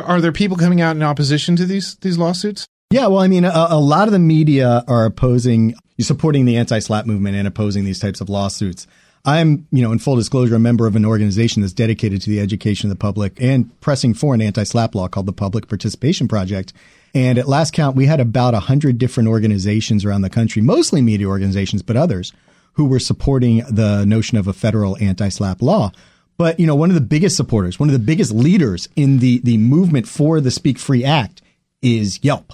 are 0.00 0.20
there 0.20 0.32
people 0.32 0.56
coming 0.56 0.80
out 0.80 0.96
in 0.96 1.02
opposition 1.02 1.56
to 1.56 1.66
these 1.66 1.96
these 1.96 2.18
lawsuits? 2.18 2.66
Yeah, 2.90 3.06
well, 3.06 3.20
I 3.20 3.28
mean, 3.28 3.44
a, 3.44 3.66
a 3.70 3.80
lot 3.80 4.06
of 4.06 4.12
the 4.12 4.18
media 4.18 4.84
are 4.86 5.06
opposing, 5.06 5.74
supporting 5.98 6.44
the 6.44 6.58
anti-SLAPP 6.58 7.06
movement 7.06 7.36
and 7.36 7.48
opposing 7.48 7.84
these 7.84 7.98
types 7.98 8.20
of 8.20 8.28
lawsuits. 8.28 8.86
I'm, 9.24 9.66
you 9.70 9.82
know, 9.82 9.92
in 9.92 9.98
full 9.98 10.16
disclosure, 10.16 10.56
a 10.56 10.58
member 10.58 10.86
of 10.86 10.94
an 10.94 11.06
organization 11.06 11.62
that's 11.62 11.72
dedicated 11.72 12.20
to 12.22 12.30
the 12.30 12.38
education 12.38 12.90
of 12.90 12.96
the 12.96 13.00
public 13.00 13.40
and 13.40 13.80
pressing 13.80 14.12
for 14.12 14.34
an 14.34 14.42
anti-SLAPP 14.42 14.94
law 14.94 15.08
called 15.08 15.26
the 15.26 15.32
Public 15.32 15.68
Participation 15.68 16.28
Project. 16.28 16.74
And 17.14 17.38
at 17.38 17.48
last 17.48 17.72
count, 17.72 17.96
we 17.96 18.06
had 18.06 18.20
about 18.20 18.52
a 18.52 18.60
hundred 18.60 18.98
different 18.98 19.28
organizations 19.28 20.04
around 20.04 20.22
the 20.22 20.30
country, 20.30 20.60
mostly 20.60 21.00
media 21.00 21.28
organizations, 21.28 21.82
but 21.82 21.96
others 21.96 22.32
who 22.74 22.84
were 22.84 22.98
supporting 22.98 23.58
the 23.70 24.04
notion 24.04 24.38
of 24.38 24.48
a 24.48 24.52
federal 24.52 24.98
anti-SLAPP 24.98 25.62
law. 25.62 25.92
But, 26.38 26.58
you 26.58 26.66
know, 26.66 26.74
one 26.74 26.90
of 26.90 26.94
the 26.94 27.00
biggest 27.00 27.36
supporters, 27.36 27.78
one 27.78 27.88
of 27.88 27.92
the 27.92 27.98
biggest 27.98 28.32
leaders 28.32 28.88
in 28.96 29.18
the, 29.18 29.38
the 29.44 29.58
movement 29.58 30.08
for 30.08 30.40
the 30.40 30.50
Speak 30.50 30.78
Free 30.78 31.04
Act 31.04 31.42
is 31.82 32.22
Yelp 32.24 32.52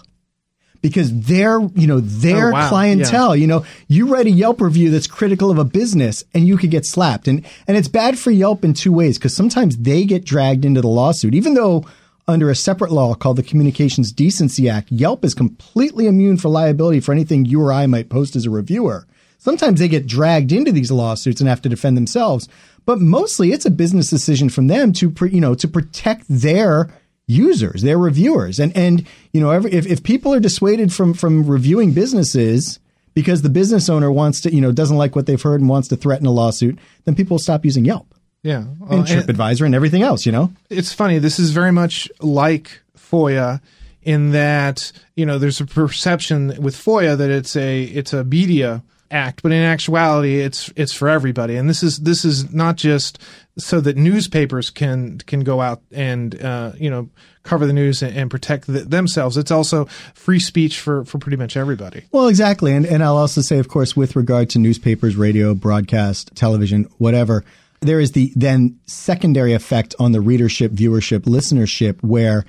because 0.80 1.22
their, 1.22 1.60
you 1.74 1.86
know, 1.86 2.00
their 2.00 2.50
oh, 2.50 2.52
wow. 2.52 2.68
clientele, 2.68 3.34
yeah. 3.34 3.40
you 3.40 3.46
know, 3.46 3.64
you 3.88 4.06
write 4.06 4.26
a 4.26 4.30
Yelp 4.30 4.60
review 4.60 4.90
that's 4.90 5.06
critical 5.06 5.50
of 5.50 5.58
a 5.58 5.64
business 5.64 6.24
and 6.34 6.46
you 6.46 6.56
could 6.56 6.70
get 6.70 6.86
slapped. 6.86 7.28
And, 7.28 7.44
and 7.66 7.76
it's 7.76 7.88
bad 7.88 8.18
for 8.18 8.30
Yelp 8.30 8.64
in 8.64 8.74
two 8.74 8.92
ways 8.92 9.18
because 9.18 9.34
sometimes 9.34 9.78
they 9.78 10.04
get 10.04 10.24
dragged 10.24 10.64
into 10.64 10.80
the 10.80 10.88
lawsuit, 10.88 11.34
even 11.34 11.54
though 11.54 11.84
under 12.26 12.50
a 12.50 12.54
separate 12.54 12.92
law 12.92 13.14
called 13.14 13.38
the 13.38 13.42
Communications 13.42 14.12
Decency 14.12 14.68
Act, 14.68 14.92
Yelp 14.92 15.24
is 15.24 15.34
completely 15.34 16.06
immune 16.06 16.36
for 16.36 16.48
liability 16.48 17.00
for 17.00 17.12
anything 17.12 17.44
you 17.44 17.62
or 17.62 17.72
I 17.72 17.86
might 17.86 18.10
post 18.10 18.36
as 18.36 18.44
a 18.44 18.50
reviewer. 18.50 19.06
Sometimes 19.38 19.80
they 19.80 19.88
get 19.88 20.06
dragged 20.06 20.52
into 20.52 20.72
these 20.72 20.90
lawsuits 20.90 21.40
and 21.40 21.48
have 21.48 21.62
to 21.62 21.68
defend 21.68 21.96
themselves, 21.96 22.48
but 22.88 23.02
mostly 23.02 23.52
it's 23.52 23.66
a 23.66 23.70
business 23.70 24.08
decision 24.08 24.48
from 24.48 24.66
them 24.66 24.94
to, 24.94 25.14
you 25.30 25.42
know, 25.42 25.54
to 25.54 25.68
protect 25.68 26.24
their 26.26 26.88
users, 27.26 27.82
their 27.82 27.98
reviewers. 27.98 28.58
And, 28.58 28.74
and, 28.74 29.06
you 29.34 29.42
know, 29.42 29.50
every, 29.50 29.70
if, 29.72 29.86
if 29.86 30.02
people 30.02 30.32
are 30.32 30.40
dissuaded 30.40 30.90
from, 30.90 31.12
from 31.12 31.46
reviewing 31.46 31.92
businesses 31.92 32.80
because 33.12 33.42
the 33.42 33.50
business 33.50 33.90
owner 33.90 34.10
wants 34.10 34.40
to, 34.40 34.54
you 34.54 34.62
know, 34.62 34.72
doesn't 34.72 34.96
like 34.96 35.14
what 35.14 35.26
they've 35.26 35.42
heard 35.42 35.60
and 35.60 35.68
wants 35.68 35.88
to 35.88 35.96
threaten 35.96 36.26
a 36.26 36.30
lawsuit, 36.30 36.78
then 37.04 37.14
people 37.14 37.34
will 37.34 37.40
stop 37.40 37.62
using 37.66 37.84
Yelp. 37.84 38.14
Yeah. 38.42 38.64
Well, 38.78 39.00
and 39.00 39.06
TripAdvisor 39.06 39.58
and, 39.58 39.66
and 39.66 39.74
everything 39.74 40.00
else, 40.00 40.24
you 40.24 40.32
know? 40.32 40.50
It's 40.70 40.94
funny. 40.94 41.18
This 41.18 41.38
is 41.38 41.50
very 41.50 41.72
much 41.72 42.10
like 42.20 42.80
FOIA 42.96 43.60
in 44.00 44.30
that, 44.30 44.92
you 45.14 45.26
know, 45.26 45.38
there's 45.38 45.60
a 45.60 45.66
perception 45.66 46.54
with 46.58 46.74
FOIA 46.74 47.18
that 47.18 47.28
it's 47.28 47.54
a, 47.54 47.82
it's 47.82 48.14
a 48.14 48.24
media 48.24 48.82
act, 49.10 49.42
but 49.42 49.52
in 49.52 49.62
actuality, 49.62 50.40
it's 50.40 50.72
it's 50.76 50.92
for 50.92 51.08
everybody. 51.08 51.56
And 51.56 51.68
this 51.68 51.82
is 51.82 51.98
this 51.98 52.24
is 52.24 52.52
not 52.52 52.76
just 52.76 53.18
so 53.56 53.80
that 53.80 53.96
newspapers 53.96 54.70
can 54.70 55.18
can 55.18 55.40
go 55.40 55.60
out 55.60 55.82
and 55.92 56.40
uh, 56.42 56.72
you 56.76 56.90
know 56.90 57.08
cover 57.42 57.66
the 57.66 57.72
news 57.72 58.02
and, 58.02 58.16
and 58.16 58.30
protect 58.30 58.66
the, 58.66 58.80
themselves. 58.80 59.36
It's 59.36 59.50
also 59.50 59.86
free 60.14 60.40
speech 60.40 60.80
for 60.80 61.04
for 61.04 61.18
pretty 61.18 61.36
much 61.36 61.56
everybody. 61.56 62.04
Well, 62.12 62.28
exactly, 62.28 62.72
and 62.72 62.86
and 62.86 63.02
I'll 63.02 63.16
also 63.16 63.40
say, 63.40 63.58
of 63.58 63.68
course, 63.68 63.96
with 63.96 64.16
regard 64.16 64.50
to 64.50 64.58
newspapers, 64.58 65.16
radio, 65.16 65.54
broadcast, 65.54 66.34
television, 66.34 66.84
whatever. 66.98 67.44
There 67.80 68.00
is 68.00 68.10
the 68.10 68.32
then 68.34 68.80
secondary 68.86 69.52
effect 69.52 69.94
on 70.00 70.10
the 70.10 70.20
readership, 70.20 70.72
viewership, 70.72 71.20
listenership, 71.20 72.02
where 72.02 72.44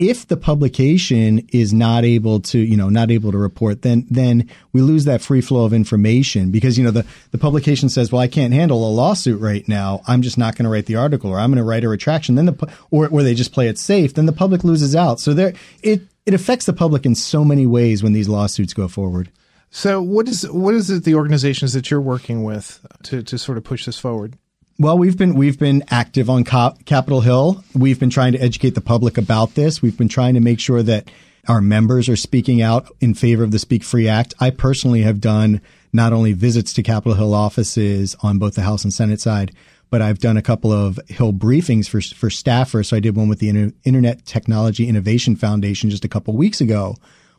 if 0.00 0.26
the 0.26 0.36
publication 0.38 1.46
is 1.52 1.74
not 1.74 2.06
able 2.06 2.40
to, 2.40 2.58
you 2.58 2.74
know, 2.74 2.88
not 2.88 3.10
able 3.10 3.30
to 3.30 3.38
report, 3.38 3.82
then 3.82 4.06
then 4.10 4.48
we 4.72 4.80
lose 4.80 5.04
that 5.04 5.20
free 5.20 5.42
flow 5.42 5.66
of 5.66 5.74
information 5.74 6.50
because 6.50 6.78
you 6.78 6.82
know 6.82 6.90
the 6.90 7.04
the 7.32 7.38
publication 7.38 7.90
says, 7.90 8.10
well, 8.10 8.22
I 8.22 8.26
can't 8.26 8.54
handle 8.54 8.88
a 8.88 8.90
lawsuit 8.90 9.38
right 9.40 9.66
now. 9.68 10.00
I'm 10.08 10.22
just 10.22 10.38
not 10.38 10.56
going 10.56 10.64
to 10.64 10.70
write 10.70 10.86
the 10.86 10.96
article, 10.96 11.30
or 11.30 11.38
I'm 11.38 11.50
going 11.50 11.58
to 11.58 11.64
write 11.64 11.84
a 11.84 11.88
retraction. 11.88 12.34
Then 12.34 12.46
the 12.46 12.72
or 12.90 13.08
where 13.08 13.22
they 13.22 13.34
just 13.34 13.52
play 13.52 13.68
it 13.68 13.78
safe. 13.78 14.14
Then 14.14 14.24
the 14.24 14.32
public 14.32 14.64
loses 14.64 14.96
out. 14.96 15.20
So 15.20 15.34
there, 15.34 15.52
it 15.82 16.00
it 16.24 16.32
affects 16.32 16.64
the 16.64 16.72
public 16.72 17.04
in 17.04 17.14
so 17.14 17.44
many 17.44 17.66
ways 17.66 18.02
when 18.02 18.14
these 18.14 18.28
lawsuits 18.28 18.72
go 18.72 18.88
forward. 18.88 19.30
So 19.70 20.00
what 20.00 20.28
is 20.28 20.50
what 20.50 20.74
is 20.74 20.88
it 20.88 21.04
the 21.04 21.14
organizations 21.14 21.74
that 21.74 21.90
you're 21.90 22.00
working 22.00 22.42
with 22.42 22.84
to 23.04 23.22
to 23.22 23.36
sort 23.36 23.58
of 23.58 23.64
push 23.64 23.84
this 23.84 23.98
forward? 23.98 24.38
Well, 24.80 24.96
we've 24.96 25.18
been 25.18 25.34
we've 25.34 25.58
been 25.58 25.84
active 25.90 26.30
on 26.30 26.42
Capitol 26.42 27.20
Hill. 27.20 27.62
We've 27.74 28.00
been 28.00 28.08
trying 28.08 28.32
to 28.32 28.38
educate 28.38 28.74
the 28.74 28.80
public 28.80 29.18
about 29.18 29.54
this. 29.54 29.82
We've 29.82 29.98
been 29.98 30.08
trying 30.08 30.32
to 30.32 30.40
make 30.40 30.58
sure 30.58 30.82
that 30.82 31.10
our 31.46 31.60
members 31.60 32.08
are 32.08 32.16
speaking 32.16 32.62
out 32.62 32.90
in 32.98 33.12
favor 33.12 33.44
of 33.44 33.50
the 33.50 33.58
Speak 33.58 33.84
Free 33.84 34.08
Act. 34.08 34.32
I 34.40 34.48
personally 34.48 35.02
have 35.02 35.20
done 35.20 35.60
not 35.92 36.14
only 36.14 36.32
visits 36.32 36.72
to 36.72 36.82
Capitol 36.82 37.12
Hill 37.12 37.34
offices 37.34 38.16
on 38.22 38.38
both 38.38 38.54
the 38.54 38.62
House 38.62 38.82
and 38.82 38.90
Senate 38.90 39.20
side, 39.20 39.52
but 39.90 40.00
I've 40.00 40.18
done 40.18 40.38
a 40.38 40.42
couple 40.42 40.72
of 40.72 40.98
Hill 41.08 41.34
briefings 41.34 41.86
for 41.86 42.00
for 42.00 42.30
staffers. 42.30 42.86
So 42.86 42.96
I 42.96 43.00
did 43.00 43.14
one 43.14 43.28
with 43.28 43.40
the 43.40 43.74
Internet 43.84 44.24
Technology 44.24 44.88
Innovation 44.88 45.36
Foundation 45.36 45.90
just 45.90 46.06
a 46.06 46.08
couple 46.08 46.34
weeks 46.34 46.62
ago, 46.62 46.96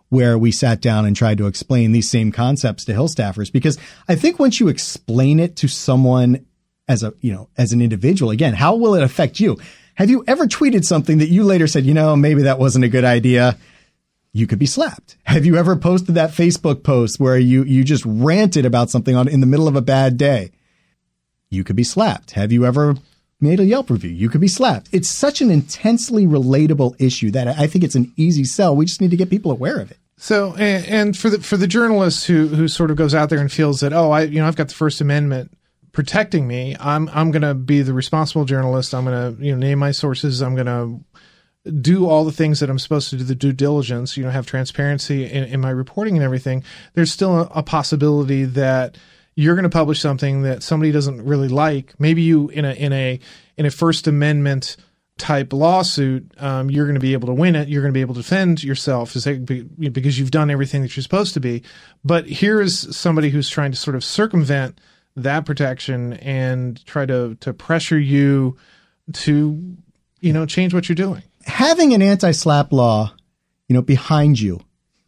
where 0.09 0.37
we 0.37 0.51
sat 0.51 0.79
down 0.79 1.05
and 1.05 1.15
tried 1.15 1.39
to 1.39 1.47
explain 1.47 1.91
these 1.91 2.07
same 2.07 2.31
concepts 2.31 2.85
to 2.85 2.93
Hill 2.93 3.07
staffers. 3.07 3.51
Because 3.51 3.79
I 4.07 4.13
think 4.13 4.37
once 4.37 4.59
you 4.59 4.67
explain 4.67 5.39
it 5.39 5.55
to 5.55 5.67
someone 5.67 6.45
as 6.91 7.03
a, 7.03 7.13
you 7.21 7.33
know, 7.33 7.49
as 7.57 7.71
an 7.71 7.81
individual, 7.81 8.31
again, 8.31 8.53
how 8.53 8.75
will 8.75 8.95
it 8.95 9.03
affect 9.03 9.39
you? 9.39 9.57
Have 9.95 10.09
you 10.09 10.23
ever 10.27 10.45
tweeted 10.45 10.85
something 10.85 11.17
that 11.17 11.29
you 11.29 11.43
later 11.43 11.67
said, 11.67 11.85
you 11.85 11.93
know, 11.93 12.15
maybe 12.15 12.43
that 12.43 12.59
wasn't 12.59 12.85
a 12.85 12.89
good 12.89 13.03
idea? 13.03 13.57
You 14.33 14.47
could 14.47 14.59
be 14.59 14.65
slapped. 14.65 15.17
Have 15.23 15.45
you 15.45 15.57
ever 15.57 15.75
posted 15.75 16.15
that 16.15 16.31
Facebook 16.31 16.83
post 16.83 17.19
where 17.19 17.37
you, 17.37 17.63
you 17.63 17.83
just 17.83 18.05
ranted 18.05 18.65
about 18.65 18.89
something 18.89 19.15
on 19.15 19.27
in 19.27 19.41
the 19.41 19.47
middle 19.47 19.67
of 19.67 19.75
a 19.75 19.81
bad 19.81 20.17
day? 20.17 20.51
You 21.49 21.63
could 21.63 21.75
be 21.75 21.83
slapped. 21.83 22.31
Have 22.31 22.51
you 22.51 22.65
ever 22.65 22.95
made 23.41 23.59
a 23.59 23.65
Yelp 23.65 23.89
review. 23.89 24.11
You 24.11 24.29
could 24.29 24.39
be 24.39 24.47
slapped. 24.47 24.87
It's 24.91 25.09
such 25.09 25.41
an 25.41 25.49
intensely 25.49 26.25
relatable 26.25 27.01
issue 27.01 27.31
that 27.31 27.47
I 27.47 27.67
think 27.67 27.83
it's 27.83 27.95
an 27.95 28.13
easy 28.15 28.43
sell. 28.43 28.75
We 28.75 28.85
just 28.85 29.01
need 29.01 29.11
to 29.11 29.17
get 29.17 29.29
people 29.29 29.51
aware 29.51 29.79
of 29.79 29.91
it. 29.91 29.97
So, 30.17 30.53
and, 30.53 30.85
and 30.85 31.17
for 31.17 31.31
the 31.31 31.41
for 31.41 31.57
the 31.57 31.65
journalist 31.65 32.27
who 32.27 32.47
who 32.47 32.67
sort 32.67 32.91
of 32.91 32.97
goes 32.97 33.15
out 33.15 33.29
there 33.29 33.39
and 33.39 33.51
feels 33.51 33.79
that 33.79 33.91
oh, 33.91 34.11
I 34.11 34.21
you 34.21 34.39
know 34.39 34.47
I've 34.47 34.55
got 34.55 34.67
the 34.67 34.75
First 34.75 35.01
Amendment 35.01 35.57
protecting 35.91 36.47
me. 36.47 36.75
I'm 36.79 37.09
I'm 37.09 37.31
going 37.31 37.41
to 37.41 37.53
be 37.53 37.81
the 37.81 37.93
responsible 37.93 38.45
journalist. 38.45 38.93
I'm 38.93 39.05
going 39.05 39.35
to 39.35 39.43
you 39.43 39.51
know 39.53 39.57
name 39.57 39.79
my 39.79 39.91
sources. 39.91 40.41
I'm 40.41 40.55
going 40.55 40.67
to 40.67 41.03
do 41.79 42.07
all 42.07 42.25
the 42.25 42.31
things 42.31 42.59
that 42.59 42.69
I'm 42.69 42.79
supposed 42.79 43.09
to 43.11 43.17
do, 43.17 43.23
the 43.23 43.35
due 43.35 43.53
diligence, 43.53 44.17
you 44.17 44.23
know, 44.23 44.31
have 44.31 44.47
transparency 44.47 45.25
in, 45.25 45.43
in 45.43 45.61
my 45.61 45.69
reporting 45.69 46.15
and 46.15 46.23
everything, 46.23 46.63
there's 46.93 47.11
still 47.11 47.41
a, 47.41 47.51
a 47.55 47.63
possibility 47.63 48.45
that 48.45 48.97
you're 49.35 49.55
going 49.55 49.63
to 49.63 49.69
publish 49.69 49.99
something 49.99 50.41
that 50.41 50.63
somebody 50.63 50.91
doesn't 50.91 51.23
really 51.23 51.47
like. 51.47 51.93
Maybe 51.99 52.21
you 52.21 52.49
in 52.49 52.65
a 52.65 52.73
in 52.73 52.93
a 52.93 53.19
in 53.57 53.65
a 53.65 53.71
First 53.71 54.07
Amendment 54.07 54.75
type 55.17 55.53
lawsuit, 55.53 56.33
um, 56.39 56.71
you're 56.71 56.85
going 56.85 56.95
to 56.95 57.01
be 57.01 57.13
able 57.13 57.27
to 57.27 57.33
win 57.33 57.55
it. 57.55 57.69
You're 57.69 57.83
going 57.83 57.93
to 57.93 57.97
be 57.97 58.01
able 58.01 58.15
to 58.15 58.21
defend 58.21 58.63
yourself 58.63 59.13
because 59.13 60.19
you've 60.19 60.31
done 60.31 60.49
everything 60.49 60.81
that 60.81 60.95
you're 60.95 61.03
supposed 61.03 61.35
to 61.35 61.39
be. 61.39 61.61
But 62.03 62.25
here 62.25 62.59
is 62.59 62.95
somebody 62.95 63.29
who's 63.29 63.49
trying 63.49 63.71
to 63.71 63.77
sort 63.77 63.95
of 63.95 64.03
circumvent 64.03 64.81
that 65.15 65.45
protection 65.45 66.13
and 66.13 66.83
try 66.85 67.05
to 67.05 67.35
to 67.41 67.53
pressure 67.53 67.99
you 67.99 68.57
to 69.13 69.75
you 70.19 70.33
know 70.33 70.45
change 70.45 70.73
what 70.73 70.87
you're 70.89 70.95
doing. 70.95 71.23
Having 71.45 71.93
an 71.93 72.01
anti-SLAPP 72.01 72.71
law, 72.71 73.13
you 73.67 73.73
know, 73.73 73.81
behind 73.81 74.39
you 74.39 74.61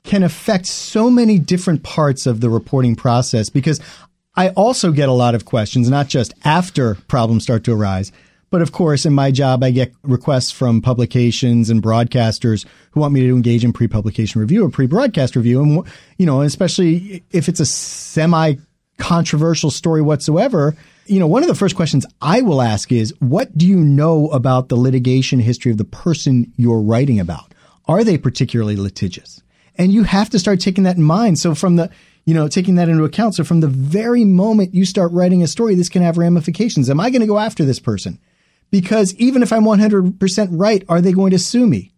can 0.04 0.24
affect 0.24 0.66
so 0.66 1.10
many 1.10 1.40
different 1.40 1.84
parts 1.84 2.26
of 2.26 2.42
the 2.42 2.50
reporting 2.50 2.96
process 2.96 3.50
because 3.50 3.80
I 4.36 4.50
also 4.50 4.92
get 4.92 5.10
a 5.10 5.14
lot 5.14 5.36
of 5.36 5.46
questions, 5.46 5.90
not 5.90 6.08
just 6.08 6.34
after 6.44 6.96
problems 7.08 7.44
start 7.44 7.64
to 7.66 7.74
arise, 7.74 8.12
but 8.50 8.62
of 8.62 8.72
course, 8.72 9.06
in 9.06 9.14
my 9.14 9.32
job, 9.32 9.64
I 9.64 9.72
get 9.72 9.94
requests 10.04 10.52
from 10.52 10.82
publications 10.82 11.70
and 11.70 11.82
broadcasters 11.82 12.66
who 12.92 13.00
want 13.00 13.14
me 13.14 13.22
to 13.22 13.36
engage 13.36 13.64
in 13.66 13.74
pre-publication 13.74 14.42
review 14.42 14.66
or 14.66 14.70
pre-broadcast 14.70 15.36
review. 15.36 15.64
And, 15.64 15.88
you 16.18 16.26
know, 16.26 16.42
especially 16.42 17.24
if 17.32 17.50
it's 17.50 17.60
a 17.60 17.66
semi 17.66 18.56
controversial 18.98 19.72
story 19.72 20.02
whatsoever, 20.02 20.76
you 21.06 21.20
know, 21.20 21.28
one 21.28 21.44
of 21.44 21.50
the 21.50 21.56
first 21.56 21.76
questions 21.76 22.06
I 22.22 22.42
will 22.42 22.62
ask 22.62 22.92
is, 22.92 23.14
what 23.20 23.58
do 23.58 23.68
you 23.68 23.78
know 23.78 24.30
about 24.30 24.70
the 24.70 24.76
litigation 24.76 25.40
history 25.40 25.72
of 25.72 25.78
the 25.78 25.84
person 25.84 26.52
you're 26.56 26.82
writing 26.82 27.20
about? 27.20 27.54
Are 27.88 28.04
they 28.04 28.18
particularly 28.18 28.78
litigious? 28.78 29.42
And 29.76 29.92
you 29.92 30.04
have 30.04 30.30
to 30.30 30.40
start 30.40 30.60
taking 30.60 30.84
that 30.86 30.98
in 30.98 31.04
mind. 31.04 31.40
So 31.40 31.56
from 31.56 31.76
the, 31.76 31.90
you 32.26 32.34
know, 32.34 32.48
taking 32.48 32.76
that 32.76 32.90
into 32.90 33.04
account. 33.04 33.36
So 33.36 33.44
from 33.44 33.60
the 33.60 33.68
very 33.68 34.24
moment 34.24 34.74
you 34.74 34.86
start 34.86 35.12
writing 35.12 35.44
a 35.44 35.48
story, 35.48 35.76
this 35.76 35.90
can 35.90 36.04
have 36.04 36.18
ramifications. 36.18 36.90
Am 36.90 37.00
I 37.00 37.10
going 37.10 37.22
to 37.22 37.28
go 37.28 37.40
after 37.40 37.66
this 37.66 37.80
person? 37.80 38.20
Because 38.72 39.14
even 39.16 39.44
if 39.44 39.52
I'm 39.52 39.64
100% 39.64 40.48
right, 40.52 40.84
are 40.88 41.02
they 41.02 41.12
going 41.12 41.32
to 41.32 41.40
sue 41.40 41.68
me? 41.68 41.92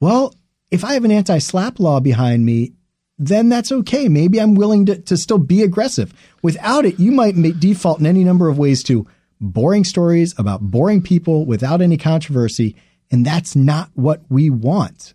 Well, 0.00 0.34
if 0.70 0.84
I 0.84 0.94
have 0.94 1.04
an 1.04 1.10
anti 1.10 1.38
SLAPP 1.38 1.80
law 1.80 2.00
behind 2.00 2.44
me, 2.44 2.74
then 3.18 3.48
that's 3.48 3.70
okay. 3.70 4.08
Maybe 4.08 4.40
I'm 4.40 4.54
willing 4.54 4.86
to, 4.86 4.98
to 5.02 5.16
still 5.16 5.38
be 5.38 5.62
aggressive. 5.62 6.12
Without 6.42 6.84
it, 6.84 6.98
you 6.98 7.12
might 7.12 7.34
default 7.60 8.00
in 8.00 8.06
any 8.06 8.24
number 8.24 8.48
of 8.48 8.58
ways 8.58 8.82
to 8.84 9.06
boring 9.40 9.84
stories 9.84 10.34
about 10.38 10.62
boring 10.62 11.02
people 11.02 11.46
without 11.46 11.80
any 11.80 11.96
controversy. 11.96 12.76
And 13.10 13.24
that's 13.24 13.54
not 13.54 13.90
what 13.94 14.22
we 14.28 14.50
want. 14.50 15.14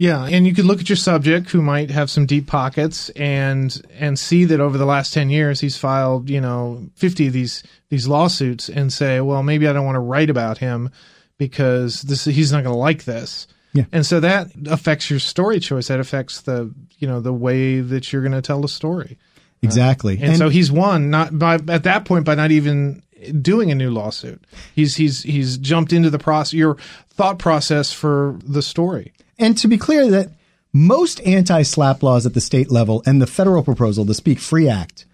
Yeah, 0.00 0.24
and 0.24 0.46
you 0.46 0.54
could 0.54 0.64
look 0.64 0.80
at 0.80 0.88
your 0.88 0.96
subject 0.96 1.50
who 1.50 1.60
might 1.60 1.90
have 1.90 2.08
some 2.08 2.24
deep 2.24 2.46
pockets 2.46 3.10
and 3.10 3.78
and 3.92 4.18
see 4.18 4.46
that 4.46 4.58
over 4.58 4.78
the 4.78 4.86
last 4.86 5.12
10 5.12 5.28
years 5.28 5.60
he's 5.60 5.76
filed, 5.76 6.30
you 6.30 6.40
know, 6.40 6.88
50 6.94 7.26
of 7.26 7.34
these 7.34 7.62
these 7.90 8.08
lawsuits 8.08 8.70
and 8.70 8.90
say, 8.90 9.20
well, 9.20 9.42
maybe 9.42 9.68
I 9.68 9.74
don't 9.74 9.84
want 9.84 9.96
to 9.96 10.00
write 10.00 10.30
about 10.30 10.56
him 10.56 10.88
because 11.36 12.00
this 12.00 12.24
he's 12.24 12.50
not 12.50 12.64
going 12.64 12.72
to 12.72 12.78
like 12.78 13.04
this. 13.04 13.46
Yeah. 13.72 13.84
And 13.92 14.04
so 14.04 14.20
that 14.20 14.48
affects 14.66 15.10
your 15.10 15.20
story 15.20 15.60
choice. 15.60 15.88
That 15.88 16.00
affects 16.00 16.40
the, 16.40 16.72
you 16.98 17.06
know, 17.06 17.20
the 17.20 17.32
way 17.32 17.80
that 17.80 18.12
you're 18.12 18.22
going 18.22 18.32
to 18.32 18.42
tell 18.42 18.60
the 18.60 18.68
story. 18.68 19.16
Exactly. 19.62 20.16
Uh, 20.16 20.20
and, 20.20 20.28
and, 20.30 20.38
so 20.38 20.48
he's 20.48 20.72
won 20.72 21.10
not 21.10 21.38
by 21.38 21.54
at 21.68 21.84
that 21.84 22.04
point 22.04 22.24
by 22.24 22.34
not 22.34 22.50
even 22.50 23.02
doing 23.40 23.70
a 23.70 23.74
new 23.74 23.90
lawsuit. 23.90 24.42
He's 24.74 24.96
he's 24.96 25.22
he's 25.22 25.58
jumped 25.58 25.92
into 25.92 26.10
the 26.10 26.18
process 26.18 26.54
your 26.54 26.76
thought 27.10 27.38
process 27.38 27.92
for 27.92 28.38
the 28.42 28.62
story. 28.62 29.12
And 29.38 29.56
to 29.58 29.68
be 29.68 29.78
clear, 29.78 30.10
that 30.10 30.32
most 30.72 31.20
anti-SLAPP 31.22 32.02
laws 32.02 32.26
at 32.26 32.34
the 32.34 32.40
state 32.40 32.70
level 32.70 33.02
and 33.06 33.20
the 33.20 33.26
federal 33.26 33.62
proposal, 33.62 34.04
the 34.04 34.14
Speak 34.14 34.38
Free 34.38 34.68
Act, 34.68 35.06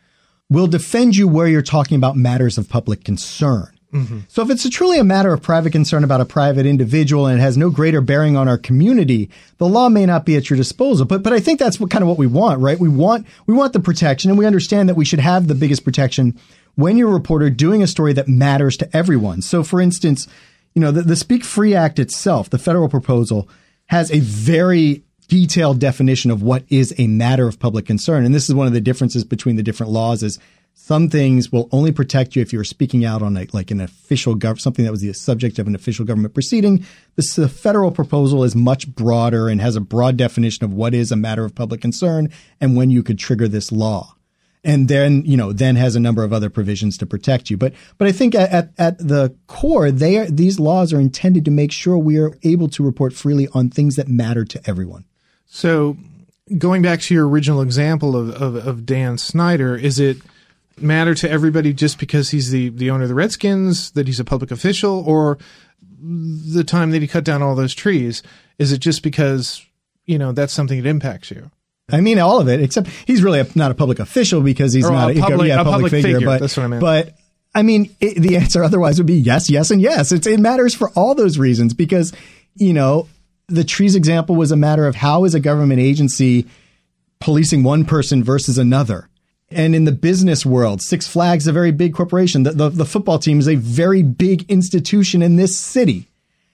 will 0.50 0.66
defend 0.66 1.16
you 1.16 1.26
where 1.26 1.46
you're 1.46 1.62
talking 1.62 1.96
about 1.96 2.16
matters 2.16 2.59
of 2.59 2.68
public 2.68 3.04
concern. 3.04 3.75
Mm-hmm. 3.96 4.20
So 4.28 4.42
if 4.42 4.50
it's 4.50 4.68
truly 4.68 4.98
a 4.98 5.04
matter 5.04 5.32
of 5.32 5.42
private 5.42 5.70
concern 5.70 6.04
about 6.04 6.20
a 6.20 6.24
private 6.24 6.66
individual 6.66 7.26
and 7.26 7.38
it 7.38 7.42
has 7.42 7.56
no 7.56 7.70
greater 7.70 8.00
bearing 8.00 8.37
on 8.37 8.48
our 8.48 8.59
community, 8.59 9.30
the 9.59 9.68
law 9.68 9.88
may 9.88 10.04
not 10.04 10.26
be 10.26 10.37
at 10.37 10.50
your 10.50 10.56
disposal. 10.56 11.06
But 11.06 11.22
but 11.22 11.32
I 11.32 11.40
think 11.40 11.59
that's 11.59 11.80
what 11.80 11.90
kind 11.90 12.02
of 12.02 12.09
what 12.09 12.18
we 12.18 12.26
want, 12.26 12.61
right? 12.61 12.78
We 12.78 12.88
want 12.88 13.26
we 13.46 13.54
want 13.54 13.72
the 13.72 13.80
protection 13.80 14.30
and 14.30 14.38
we 14.38 14.46
understand 14.46 14.88
that 14.88 14.96
we 14.96 15.04
should 15.04 15.20
have 15.20 15.46
the 15.46 15.54
biggest 15.54 15.85
protection 15.85 16.38
when 16.74 16.98
you're 16.98 17.11
a 17.11 17.14
reporter 17.14 17.48
doing 17.48 17.82
a 17.82 17.87
story 17.87 18.12
that 18.12 18.28
matters 18.28 18.76
to 18.78 18.96
everyone. 18.96 19.42
So 19.42 19.62
for 19.62 19.80
instance, 19.80 20.28
you 20.74 20.80
know, 20.80 20.90
the, 20.90 21.02
the 21.02 21.16
Speak 21.16 21.42
Free 21.42 21.74
Act 21.74 21.98
itself, 21.98 22.50
the 22.50 22.59
federal 22.59 22.88
proposal, 22.88 23.48
has 23.87 24.11
a 24.11 24.20
very 24.20 25.02
detailed 25.28 25.80
definition 25.80 26.30
of 26.30 26.42
what 26.42 26.64
is 26.68 26.94
a 26.98 27.06
matter 27.06 27.48
of 27.48 27.59
public 27.59 27.87
concern. 27.87 28.24
And 28.24 28.35
this 28.35 28.48
is 28.48 28.54
one 28.54 28.66
of 28.66 28.72
the 28.72 28.80
differences 28.80 29.24
between 29.24 29.56
the 29.56 29.62
different 29.62 29.90
laws 29.90 30.22
is 30.22 30.38
some 30.78 31.08
things 31.08 31.50
will 31.50 31.68
only 31.72 31.90
protect 31.90 32.36
you 32.36 32.42
if 32.42 32.52
you're 32.52 32.62
speaking 32.62 33.04
out 33.04 33.22
on 33.22 33.36
a, 33.36 33.46
like 33.52 33.72
an 33.72 33.80
official 33.80 34.34
government, 34.36 34.60
something 34.60 34.84
that 34.84 34.92
was 34.92 35.00
the 35.00 35.12
subject 35.14 35.58
of 35.58 35.66
an 35.66 35.74
official 35.74 36.04
government 36.04 36.34
proceeding. 36.34 36.84
This 37.16 37.34
the 37.34 37.48
federal 37.48 37.90
proposal 37.90 38.44
is 38.44 38.54
much 38.54 38.86
broader 38.94 39.48
and 39.48 39.60
has 39.60 39.74
a 39.74 39.80
broad 39.80 40.16
definition 40.16 40.64
of 40.64 40.72
what 40.72 40.94
is 40.94 41.10
a 41.10 41.16
matter 41.16 41.44
of 41.44 41.56
public 41.56 41.80
concern 41.80 42.28
and 42.60 42.76
when 42.76 42.90
you 42.90 43.02
could 43.02 43.18
trigger 43.18 43.48
this 43.48 43.72
law 43.72 44.14
and 44.62 44.88
then 44.88 45.22
you 45.24 45.36
know 45.36 45.52
then 45.52 45.76
has 45.76 45.96
a 45.96 46.00
number 46.00 46.22
of 46.24 46.32
other 46.32 46.50
provisions 46.50 46.98
to 46.98 47.06
protect 47.06 47.48
you. 47.48 47.56
But 47.56 47.72
but 47.96 48.06
I 48.06 48.12
think 48.12 48.34
at 48.34 48.70
at 48.76 48.98
the 48.98 49.34
core, 49.46 49.90
they 49.90 50.18
are, 50.18 50.26
these 50.26 50.60
laws 50.60 50.92
are 50.92 51.00
intended 51.00 51.46
to 51.46 51.50
make 51.50 51.72
sure 51.72 51.96
we 51.96 52.18
are 52.18 52.36
able 52.42 52.68
to 52.68 52.84
report 52.84 53.14
freely 53.14 53.48
on 53.54 53.70
things 53.70 53.96
that 53.96 54.08
matter 54.08 54.44
to 54.44 54.60
everyone. 54.66 55.04
So, 55.46 55.96
going 56.58 56.82
back 56.82 57.00
to 57.02 57.14
your 57.14 57.26
original 57.26 57.62
example 57.62 58.14
of 58.14 58.30
of, 58.30 58.54
of 58.56 58.84
Dan 58.84 59.16
Snyder, 59.16 59.74
is 59.74 59.98
it 59.98 60.18
matter 60.80 61.14
to 61.14 61.30
everybody 61.30 61.72
just 61.72 61.98
because 61.98 62.30
he's 62.30 62.50
the 62.50 62.70
the 62.70 62.90
owner 62.90 63.04
of 63.04 63.08
the 63.08 63.14
Redskins, 63.14 63.90
that 63.92 64.06
he's 64.06 64.20
a 64.20 64.24
public 64.24 64.50
official, 64.50 65.04
or 65.06 65.38
the 66.00 66.64
time 66.64 66.90
that 66.90 67.02
he 67.02 67.08
cut 67.08 67.24
down 67.24 67.42
all 67.42 67.54
those 67.54 67.74
trees? 67.74 68.22
Is 68.58 68.72
it 68.72 68.78
just 68.78 69.02
because 69.02 69.64
you 70.04 70.18
know 70.18 70.32
that's 70.32 70.52
something 70.52 70.82
that 70.82 70.88
impacts 70.88 71.30
you? 71.30 71.50
I 71.90 72.00
mean, 72.00 72.18
all 72.18 72.40
of 72.40 72.48
it, 72.48 72.60
except 72.60 72.88
he's 73.06 73.22
really 73.22 73.40
a, 73.40 73.46
not 73.54 73.70
a 73.70 73.74
public 73.74 74.00
official 74.00 74.40
because 74.40 74.72
he's 74.72 74.86
or 74.86 74.92
not 74.92 75.16
a, 75.16 75.20
public, 75.20 75.48
yeah, 75.48 75.54
a 75.54 75.64
public, 75.64 75.72
public 75.72 75.90
figure, 75.92 76.14
figure, 76.14 76.26
But, 76.26 76.40
that's 76.40 76.56
what 76.56 76.64
I 76.64 76.66
meant. 76.66 76.80
But 76.80 77.14
I 77.54 77.62
mean, 77.62 77.94
it, 78.00 78.20
the 78.20 78.36
answer 78.36 78.62
otherwise 78.62 78.98
would 78.98 79.06
be 79.06 79.14
yes, 79.14 79.48
yes, 79.48 79.70
and 79.70 79.80
yes. 79.80 80.12
It's, 80.12 80.26
it 80.26 80.40
matters 80.40 80.74
for 80.74 80.90
all 80.90 81.14
those 81.14 81.38
reasons 81.38 81.74
because, 81.74 82.12
you 82.56 82.72
know, 82.72 83.08
the 83.48 83.64
trees 83.64 83.94
example 83.94 84.34
was 84.34 84.50
a 84.50 84.56
matter 84.56 84.86
of 84.86 84.96
how 84.96 85.24
is 85.24 85.34
a 85.34 85.40
government 85.40 85.80
agency 85.80 86.46
policing 87.20 87.62
one 87.62 87.84
person 87.84 88.24
versus 88.24 88.58
another. 88.58 89.08
And 89.50 89.76
in 89.76 89.85
the 89.85 89.92
business 89.92 90.44
world, 90.44 90.82
Six 90.82 91.06
Flags 91.06 91.44
is 91.44 91.48
a 91.48 91.52
very 91.52 91.70
big 91.70 91.94
corporation. 91.94 92.42
The, 92.42 92.50
the, 92.50 92.68
the 92.68 92.85
football 92.85 93.18
team 93.18 93.38
is 93.38 93.48
a 93.48 93.54
very 93.54 94.02
big 94.02 94.50
institution 94.50 95.22
in 95.22 95.37
this 95.37 95.56
city. 95.56 96.09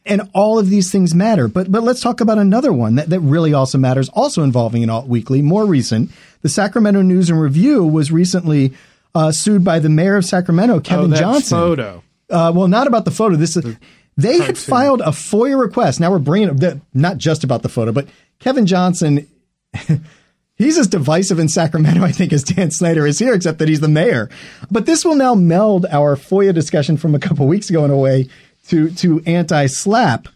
And 0.05 0.29
all 0.35 0.59
of 0.59 0.69
these 0.69 0.91
things 0.91 1.15
matter. 1.15 1.47
But 1.47 1.71
but 1.71 1.85
let's 1.85 2.01
talk 2.01 2.21
about 2.21 2.37
another 2.39 2.73
one 2.73 2.97
that, 2.97 3.09
that 3.11 3.21
really 3.21 3.55
also 3.55 3.79
matters, 3.79 4.09
also 4.09 4.43
involving 4.43 4.83
an 4.83 4.91
alt 4.91 5.07
weekly, 5.07 5.43
more 5.43 5.65
recent. 5.65 6.11
The 6.43 6.49
Sacramento 6.49 7.03
News 7.03 7.31
and 7.31 7.41
Review 7.41 7.87
was 7.87 8.11
recently 8.11 8.75
uh, 9.15 9.31
sued 9.31 9.65
by 9.65 9.79
the 9.79 9.89
mayor 9.89 10.17
of 10.17 10.25
Sacramento, 10.25 10.81
Kevin 10.81 11.13
oh, 11.15 11.17
Johnson. 11.17 11.59
Photo. 11.59 12.03
Uh, 12.29 12.53
well, 12.55 12.67
not 12.67 12.87
about 12.87 13.05
the 13.05 13.11
photo. 13.11 13.37
This 13.37 13.57
is. 13.57 13.77
They 14.17 14.41
had 14.41 14.59
filed 14.59 15.01
a 15.01 15.07
FOIA 15.07 15.59
request. 15.59 16.01
Now 16.01 16.11
we're 16.11 16.19
bringing 16.19 16.63
it, 16.63 16.81
not 16.93 17.17
just 17.17 17.45
about 17.45 17.63
the 17.63 17.69
photo, 17.69 17.93
but 17.93 18.09
Kevin 18.41 18.67
Johnson, 18.67 19.27
he's 20.57 20.79
as 20.79 20.89
divisive 20.89 21.39
in 21.39 21.49
Sacramento, 21.49 22.03
I 22.03 22.13
think, 22.13 22.33
as 22.33 22.45
Dan 22.45 22.71
Snyder 22.71 23.07
is 23.07 23.19
here, 23.19 23.35
except 23.35 23.59
that 23.59 23.69
he's 23.69 23.81
the 23.81 23.89
mayor. 23.89 24.29
But 24.71 24.87
this 24.87 25.05
will 25.05 25.17
now 25.17 25.35
meld 25.35 25.87
our 25.87 26.17
FOIA 26.17 26.55
discussion 26.55 26.97
from 26.97 27.15
a 27.15 27.19
couple 27.19 27.47
weeks 27.47 27.71
ago 27.71 27.85
in 27.85 27.91
a 27.91 27.97
way 27.97 28.29
to 28.69 28.91
to 28.91 29.23
anti 29.27 29.67
SLAPP. 29.67 30.29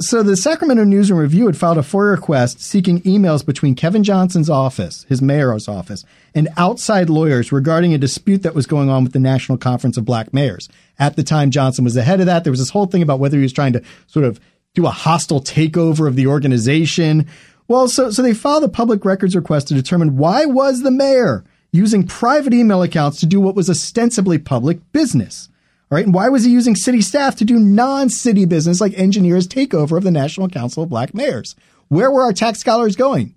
So 0.00 0.24
the 0.24 0.36
Sacramento 0.36 0.82
News 0.82 1.08
and 1.08 1.16
Review 1.16 1.46
had 1.46 1.56
filed 1.56 1.78
a 1.78 1.82
FOIA 1.82 2.16
request 2.16 2.60
seeking 2.60 3.00
emails 3.02 3.46
between 3.46 3.76
Kevin 3.76 4.02
Johnson's 4.02 4.50
office, 4.50 5.04
his 5.08 5.22
mayor's 5.22 5.68
office, 5.68 6.04
and 6.34 6.48
outside 6.56 7.08
lawyers 7.08 7.52
regarding 7.52 7.94
a 7.94 7.98
dispute 7.98 8.42
that 8.42 8.56
was 8.56 8.66
going 8.66 8.90
on 8.90 9.04
with 9.04 9.12
the 9.12 9.20
National 9.20 9.56
Conference 9.56 9.96
of 9.96 10.04
Black 10.04 10.34
Mayors. 10.34 10.68
At 10.98 11.14
the 11.14 11.22
time, 11.22 11.52
Johnson 11.52 11.84
was 11.84 11.94
the 11.94 12.02
head 12.02 12.18
of 12.18 12.26
that. 12.26 12.42
There 12.42 12.50
was 12.50 12.58
this 12.58 12.70
whole 12.70 12.86
thing 12.86 13.02
about 13.02 13.20
whether 13.20 13.36
he 13.36 13.44
was 13.44 13.52
trying 13.52 13.72
to 13.74 13.82
sort 14.08 14.24
of 14.24 14.40
do 14.74 14.84
a 14.84 14.90
hostile 14.90 15.40
takeover 15.40 16.08
of 16.08 16.16
the 16.16 16.26
organization. 16.26 17.28
Well, 17.66 17.88
so, 17.88 18.10
so 18.10 18.22
they 18.22 18.34
filed 18.34 18.64
a 18.64 18.68
public 18.68 19.04
records 19.04 19.34
request 19.34 19.68
to 19.68 19.74
determine 19.74 20.16
why 20.16 20.44
was 20.44 20.82
the 20.82 20.90
mayor 20.90 21.44
using 21.72 22.06
private 22.06 22.54
email 22.54 22.82
accounts 22.82 23.18
to 23.20 23.26
do 23.26 23.40
what 23.40 23.56
was 23.56 23.68
ostensibly 23.68 24.38
public 24.38 24.80
business. 24.92 25.48
All 25.90 25.96
right. 25.96 26.04
And 26.04 26.14
why 26.14 26.28
was 26.28 26.44
he 26.44 26.50
using 26.50 26.76
city 26.76 27.00
staff 27.00 27.36
to 27.36 27.44
do 27.44 27.58
non 27.58 28.10
city 28.10 28.44
business 28.44 28.80
like 28.80 28.94
engineers 28.94 29.48
takeover 29.48 29.96
of 29.96 30.04
the 30.04 30.10
National 30.10 30.48
Council 30.48 30.82
of 30.82 30.88
Black 30.88 31.14
Mayors? 31.14 31.56
Where 31.88 32.10
were 32.10 32.22
our 32.22 32.32
tax 32.32 32.60
scholars 32.60 32.96
going? 32.96 33.34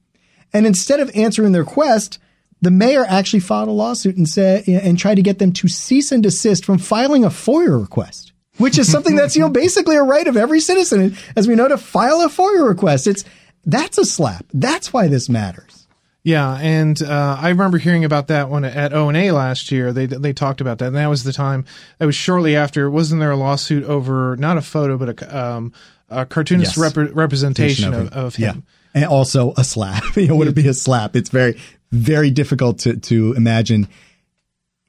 And 0.53 0.65
instead 0.65 0.99
of 0.99 1.11
answering 1.15 1.51
their 1.51 1.63
request, 1.63 2.19
the 2.61 2.71
mayor 2.71 3.05
actually 3.05 3.41
filed 3.41 3.69
a 3.69 3.71
lawsuit 3.71 4.17
and 4.17 4.27
said 4.27 4.67
and 4.67 4.97
tried 4.97 5.15
to 5.15 5.21
get 5.21 5.39
them 5.39 5.51
to 5.53 5.67
cease 5.67 6.11
and 6.11 6.23
desist 6.23 6.65
from 6.65 6.77
filing 6.77 7.23
a 7.23 7.29
FOIA 7.29 7.79
request, 7.79 8.33
which 8.57 8.77
is 8.77 8.91
something 8.91 9.15
that's 9.15 9.35
you 9.35 9.41
know 9.41 9.49
basically 9.49 9.95
a 9.95 10.03
right 10.03 10.27
of 10.27 10.37
every 10.37 10.59
citizen, 10.59 11.15
as 11.35 11.47
we 11.47 11.55
know, 11.55 11.67
to 11.67 11.77
file 11.77 12.21
a 12.21 12.29
FOIA 12.29 12.67
request. 12.67 13.07
It's 13.07 13.25
that's 13.67 13.97
a 13.97 14.06
SLAPP. 14.06 14.45
That's 14.53 14.93
why 14.93 15.10
this 15.10 15.27
matters. 15.27 15.88
Yeah, 16.23 16.58
and 16.60 17.01
uh, 17.01 17.38
I 17.39 17.49
remember 17.49 17.77
hearing 17.77 18.03
about 18.03 18.27
that 18.27 18.49
one 18.49 18.65
at 18.65 18.93
ONA 18.93 19.32
last 19.32 19.71
year. 19.71 19.93
They 19.93 20.08
they 20.08 20.34
talked 20.34 20.60
about 20.60 20.80
that, 20.80 20.88
and 20.88 20.95
that 20.95 21.08
was 21.08 21.23
the 21.23 21.32
time. 21.32 21.65
It 21.99 22.06
was 22.06 22.15
shortly 22.15 22.56
after. 22.56 22.89
Wasn't 22.89 23.21
there 23.21 23.32
a 23.32 23.38
lawsuit 23.38 23.84
over 23.86 24.36
not 24.38 24.58
a 24.58 24.62
photo, 24.62 24.97
but 24.97 25.21
a, 25.21 25.38
um, 25.38 25.73
a 26.10 26.25
cartoonist 26.25 26.75
yes. 26.75 26.95
rep- 26.95 27.15
representation 27.15 27.93
of, 27.93 28.12
of, 28.12 28.36
him? 28.36 28.65
Yeah, 28.93 29.01
and 29.01 29.06
also 29.06 29.51
a 29.51 29.63
SLAPP. 29.63 30.15
you 30.21 30.27
know, 30.27 30.36
would 30.36 30.49
it 30.49 30.56
be 30.56 30.67
a 30.67 30.73
SLAPP? 30.73 31.15
It's 31.15 31.30
very 31.30 31.58
very 31.91 32.32
difficult 32.32 32.80
to 32.80 32.97
to 32.97 33.34
imagine. 33.34 33.88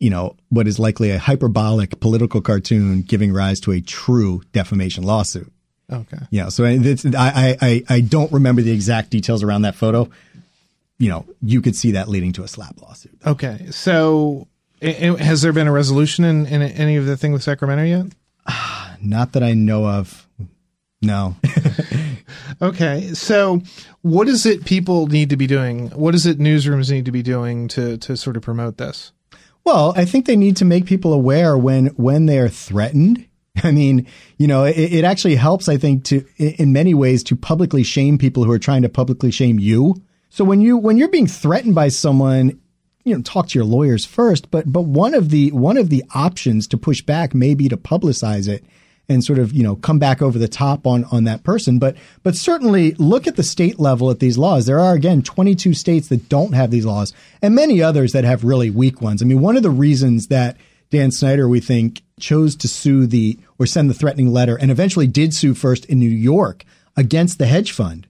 You 0.01 0.11
know 0.11 0.37
what 0.49 0.67
is 0.67 0.79
likely 0.79 1.11
a 1.11 1.19
hyperbolic 1.19 2.01
political 2.01 2.41
cartoon 2.41 3.03
giving 3.03 3.33
rise 3.33 3.61
to 3.61 3.73
a 3.73 3.81
true 3.81 4.43
defamation 4.53 5.05
lawsuit. 5.05 5.53
Okay. 5.91 6.19
Yeah. 6.31 6.49
So 6.51 6.65
I, 6.65 6.77
I, 7.17 7.85
I 7.89 8.01
don't 8.01 8.31
remember 8.31 8.63
the 8.63 8.73
exact 8.73 9.11
details 9.11 9.43
around 9.43 9.63
that 9.63 9.75
photo, 9.75 10.11
you 10.99 11.09
know, 11.09 11.25
you 11.41 11.63
could 11.63 11.77
see 11.77 11.93
that 11.93 12.09
leading 12.09 12.33
to 12.35 12.43
a 12.43 12.47
SLAPP 12.47 12.83
lawsuit. 12.83 13.19
Okay. 13.25 13.67
So 13.71 14.49
has 14.83 15.43
there 15.43 15.53
been 15.53 15.67
a 15.67 15.73
resolution 15.73 16.25
in, 16.25 16.47
in 16.47 16.63
any 16.63 16.97
of 16.97 17.07
the 17.07 17.17
thing 17.17 17.33
with 17.33 17.43
Sacramento 17.43 17.85
yet? 17.85 18.07
Not 19.03 19.33
that 19.33 19.43
I 19.43 19.55
know 19.55 19.87
of. 19.87 20.27
No. 21.01 21.37
okay. 22.63 23.15
So 23.15 23.63
what 24.03 24.29
is 24.29 24.45
it 24.45 24.65
people 24.65 25.07
need 25.07 25.31
to 25.31 25.37
be 25.37 25.47
doing? 25.47 25.89
What 25.91 26.15
is 26.15 26.27
it 26.27 26.39
newsrooms 26.39 26.91
need 26.91 27.05
to 27.05 27.13
be 27.13 27.23
doing 27.23 27.69
to, 27.69 27.97
to 27.99 28.17
sort 28.17 28.37
of 28.37 28.43
promote 28.43 28.77
this? 28.77 29.13
Well, 29.65 29.93
I 29.97 30.05
think 30.05 30.27
they 30.27 30.37
need 30.37 30.57
to 30.57 30.65
make 30.65 30.87
people 30.87 31.13
aware 31.13 31.57
when, 31.57 31.87
when 31.89 32.27
they're 32.27 32.49
threatened. 32.49 33.28
I 33.65 33.71
mean, 33.71 34.07
you 34.37 34.47
know, 34.47 34.65
it, 34.65 34.77
it 34.77 35.05
actually 35.05 35.37
helps, 35.37 35.69
I 35.69 35.77
think, 35.77 36.05
to, 36.05 36.25
in 36.37 36.73
many 36.73 36.95
ways, 36.95 37.23
to 37.25 37.37
publicly 37.37 37.83
shame 37.83 38.19
people 38.19 38.45
who 38.45 38.53
are 38.53 38.59
trying 38.59 38.83
to 38.83 38.89
publicly 38.89 39.31
shame 39.31 39.59
you. 39.59 39.97
So 40.31 40.45
when 40.45 40.61
you 40.61 40.77
when 40.77 40.97
you're 40.99 41.09
being 41.09 41.27
threatened 41.27 41.75
by 41.75 41.89
someone, 41.89 42.61
you 43.05 43.17
know, 43.17 43.23
talk 43.23 43.49
to 43.49 43.59
your 43.59 43.65
lawyers 43.65 44.05
first. 44.05 44.51
But 44.51 44.71
but 44.71 44.83
one 44.83 45.15
of 45.15 45.31
the 45.31 45.51
one 45.53 45.77
of 45.77 45.89
the 45.89 46.05
options 46.15 46.67
to 46.69 46.79
push 46.79 47.03
back 47.03 47.35
may 47.35 47.55
be 47.55 47.69
to 47.69 47.77
publicize 47.77 48.49
it 48.49 48.65
and 49.09 49.25
sort 49.25 49.39
of 49.39 49.53
you 49.53 49.63
know 49.63 49.77
come 49.77 49.99
back 49.99 50.21
over 50.21 50.39
the 50.39 50.49
top 50.49 50.87
on 50.87 51.05
on 51.05 51.25
that 51.25 51.45
person. 51.45 51.79
But 51.79 51.97
but 52.23 52.37
certainly 52.37 52.93
look 52.93 53.27
at 53.27 53.37
the 53.37 53.43
state 53.43 53.79
level 53.79 54.11
at 54.11 54.21
these 54.21 54.39
laws. 54.39 54.67
There 54.67 54.81
are 54.81 54.95
again 54.95 55.23
22 55.23 55.75
states 55.75 56.09
that 56.09 56.29
don't 56.29 56.53
have 56.53 56.71
these 56.71 56.85
laws, 56.85 57.13
and 57.41 57.55
many 57.55 57.83
others 57.83 58.13
that 58.13 58.25
have 58.25 58.45
really 58.45 58.71
weak 58.71 59.01
ones. 59.01 59.23
I 59.23 59.25
mean, 59.25 59.41
one 59.41 59.57
of 59.57 59.63
the 59.63 59.71
reasons 59.71 60.27
that 60.29 60.57
Dan 60.91 61.11
Snyder, 61.11 61.49
we 61.49 61.61
think, 61.61 62.03
chose 62.19 62.57
to 62.57 62.69
sue 62.69 63.07
the 63.07 63.39
or 63.59 63.67
send 63.67 63.91
the 63.91 63.95
threatening 63.95 64.33
letter 64.33 64.57
and 64.57 64.71
eventually 64.71 65.07
did 65.07 65.35
sue 65.35 65.55
first 65.55 65.85
in 65.87 65.99
New 65.99 66.11
York 66.11 66.65
against 66.97 67.39
the 67.39 67.47
hedge 67.47 67.73
fund 67.73 68.07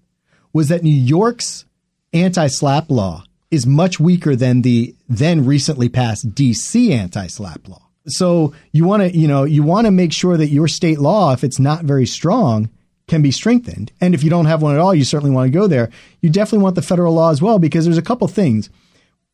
was 0.53 0.69
that 0.69 0.83
New 0.83 0.91
York's 0.91 1.65
anti 2.13 2.47
SLAPP 2.47 2.91
law 2.91 3.25
is 3.51 3.67
much 3.67 3.99
weaker 3.99 4.37
than 4.37 4.63
the 4.63 4.95
then 5.09 5.45
recently 5.45 5.89
passed 5.89 6.35
DC 6.35 6.91
anti 6.91 7.27
SLAPP 7.27 7.69
law. 7.69 7.83
So 8.07 8.55
you 8.73 8.85
want 8.85 9.03
to, 9.03 9.17
you 9.17 9.29
know, 9.29 9.45
you 9.45 9.63
want 9.63 9.87
to 9.87 9.91
make 9.91 10.13
sure 10.13 10.37
that 10.37 10.49
your 10.49 10.69
state 10.69 10.99
law, 10.99 11.33
if 11.33 11.45
it's 11.45 11.59
not 11.59 11.85
very 11.85 12.07
strong, 12.07 12.71
can 13.07 13.23
be 13.23 13.31
strengthened. 13.31 13.93
And 14.01 14.15
if 14.15 14.23
you 14.23 14.31
don't 14.31 14.47
have 14.47 14.63
one 14.63 14.75
at 14.75 14.81
all, 14.81 14.95
you 14.95 15.05
certainly 15.05 15.35
want 15.35 15.47
to 15.53 15.59
go 15.59 15.67
there. 15.67 15.91
You 16.21 16.31
definitely 16.31 16.63
want 16.63 16.75
the 16.75 16.83
federal 16.83 17.15
law 17.15 17.31
as 17.31 17.43
well 17.43 17.59
because 17.59 17.85
there's 17.85 17.99
a 17.99 18.03
couple 18.03 18.29
things 18.29 18.71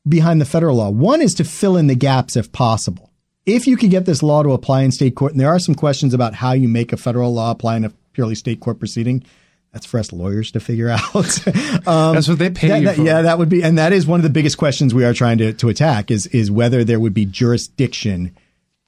behind 0.09 0.41
the 0.41 0.47
federal 0.47 0.77
law. 0.77 0.91
One 0.91 1.21
is 1.21 1.35
to 1.35 1.45
fill 1.45 1.77
in 1.77 1.87
the 1.87 1.95
gaps 1.95 2.37
if 2.37 2.53
possible. 2.53 3.11
If 3.47 3.67
you 3.67 3.77
could 3.77 3.91
get 3.91 4.07
this 4.07 4.23
law 4.23 4.43
to 4.43 4.53
apply 4.53 4.83
in 4.83 4.91
state 4.91 5.17
court, 5.17 5.33
and 5.33 5.41
there 5.41 5.51
are 5.51 5.59
some 5.59 5.75
questions 5.75 6.15
about 6.15 6.35
how 6.35 6.53
you 6.53 6.69
make 6.69 6.93
a 6.93 6.97
federal 6.97 7.33
law 7.35 7.51
apply 7.51 7.77
in 7.77 7.85
a 7.85 7.91
purely 8.13 8.35
state 8.35 8.61
court 8.61 8.79
proceeding, 8.79 9.23
that's 9.73 9.85
for 9.85 9.99
us 9.99 10.13
lawyers 10.13 10.53
to 10.53 10.61
figure 10.61 10.89
out. 10.91 11.47
um, 11.87 12.15
that's 12.15 12.29
what 12.29 12.39
they 12.39 12.49
pay 12.49 12.69
that, 12.69 12.81
you 12.81 12.87
that, 12.87 12.97
for. 12.97 13.03
Yeah, 13.03 13.23
that 13.23 13.39
would 13.39 13.49
be, 13.51 13.63
and 13.63 13.77
that 13.77 13.93
is 13.93 14.07
one 14.07 14.21
of 14.21 14.25
the 14.25 14.31
biggest 14.31 14.57
questions 14.57 14.95
we 14.95 15.05
are 15.05 15.13
trying 15.13 15.39
to, 15.39 15.53
to 15.55 15.69
attack 15.69 16.11
is, 16.11 16.27
is 16.29 16.51
whether 16.51 16.85
there 16.85 16.99
would 16.99 17.13
be 17.13 17.27
jurisdiction, 17.27 18.35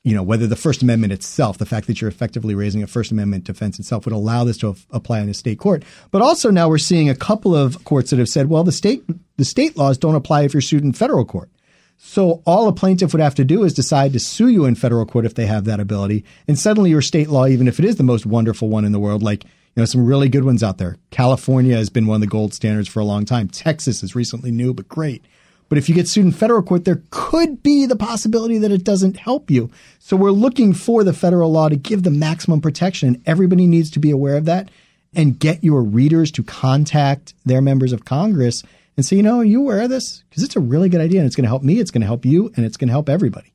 you 0.04 0.14
know, 0.14 0.22
whether 0.22 0.46
the 0.46 0.56
First 0.56 0.82
Amendment 0.82 1.12
itself, 1.12 1.58
the 1.58 1.66
fact 1.66 1.86
that 1.88 2.00
you're 2.00 2.08
effectively 2.08 2.54
raising 2.54 2.82
a 2.82 2.86
First 2.86 3.10
Amendment 3.10 3.44
defense 3.44 3.78
itself 3.78 4.06
would 4.06 4.14
allow 4.14 4.44
this 4.44 4.56
to 4.58 4.70
f- 4.70 4.86
apply 4.90 5.20
in 5.20 5.28
a 5.28 5.34
state 5.34 5.58
court. 5.58 5.82
But 6.12 6.22
also 6.22 6.50
now 6.50 6.68
we're 6.68 6.78
seeing 6.78 7.10
a 7.10 7.14
couple 7.14 7.54
of 7.54 7.84
courts 7.84 8.10
that 8.10 8.18
have 8.20 8.28
said, 8.28 8.48
well, 8.48 8.64
the 8.64 8.72
state, 8.72 9.02
the 9.36 9.44
state 9.44 9.76
laws 9.76 9.98
don't 9.98 10.14
apply 10.14 10.42
if 10.42 10.54
you're 10.54 10.60
sued 10.62 10.84
in 10.84 10.92
federal 10.92 11.24
court. 11.26 11.50
So 11.98 12.42
all 12.46 12.68
a 12.68 12.72
plaintiff 12.72 13.12
would 13.12 13.22
have 13.22 13.35
to 13.37 13.44
do 13.44 13.64
is 13.64 13.72
decide 13.72 14.12
to 14.12 14.20
sue 14.20 14.48
you 14.48 14.64
in 14.64 14.74
federal 14.74 15.06
court 15.06 15.24
if 15.24 15.35
they 15.35 15.46
have 15.46 15.64
that 15.64 15.80
ability. 15.80 16.24
And 16.46 16.59
suddenly 16.59 16.90
your 16.90 17.02
state 17.02 17.28
law, 17.28 17.46
even 17.46 17.68
if 17.68 17.78
it 17.78 17.85
is 17.85 17.96
the 17.96 18.02
most 18.02 18.26
wonderful 18.26 18.68
one 18.68 18.85
in 18.85 18.92
the 18.92 19.00
world, 19.00 19.22
like 19.22 19.44
you 19.44 19.82
know, 19.82 19.85
some 19.85 20.06
really 20.06 20.30
good 20.30 20.44
ones 20.44 20.62
out 20.62 20.78
there. 20.78 20.96
California 21.11 21.76
has 21.76 21.90
been 21.90 22.06
one 22.06 22.16
of 22.16 22.20
the 22.22 22.26
gold 22.26 22.54
standards 22.54 22.88
for 22.88 23.00
a 23.00 23.04
long 23.04 23.26
time. 23.26 23.48
Texas 23.48 24.02
is 24.02 24.14
recently 24.14 24.50
new, 24.50 24.72
but 24.72 24.88
great. 24.88 25.24
But 25.68 25.78
if 25.78 25.88
you 25.88 25.94
get 25.94 26.09
sued 26.09 26.24
in 26.24 26.32
federal 26.32 26.62
court, 26.62 26.85
there 26.85 27.02
could 27.11 27.62
be 27.62 27.87
the 27.87 27.96
possibility 27.96 28.56
that 28.59 28.70
it 28.70 28.85
doesn't 28.85 29.18
help 29.18 29.50
you. 29.50 29.70
So 29.98 30.16
we're 30.16 30.30
looking 30.30 30.72
for 30.72 31.04
the 31.04 31.12
federal 31.12 31.52
law 31.52 31.68
to 31.68 31.76
give 31.76 32.04
the 32.04 32.11
maximum 32.11 32.61
protection. 32.61 33.09
And 33.09 33.22
everybody 33.26 33.66
needs 33.66 33.90
to 33.90 33.98
be 33.98 34.11
aware 34.11 34.37
of 34.37 34.44
that 34.46 34.70
and 35.14 35.38
get 35.38 35.64
your 35.64 35.82
readers 35.82 36.30
to 36.32 36.42
contact 36.42 37.35
their 37.44 37.61
members 37.61 37.92
of 37.92 38.04
Congress 38.04 38.62
and 38.96 39.04
say, 39.04 39.16
you 39.16 39.22
know, 39.22 39.40
you 39.40 39.62
of 39.80 39.90
this? 39.90 40.24
Because 40.28 40.42
it's 40.42 40.56
a 40.56 40.61
really 40.61 40.88
good 40.88 41.00
idea 41.00 41.20
and 41.20 41.26
it's 41.26 41.37
going 41.37 41.44
to 41.44 41.48
help 41.48 41.62
me, 41.62 41.78
it's 41.78 41.90
going 41.90 42.00
to 42.00 42.06
help 42.06 42.24
you, 42.24 42.50
and 42.56 42.64
it's 42.64 42.76
going 42.76 42.88
to 42.88 42.92
help 42.92 43.09
everybody. 43.09 43.52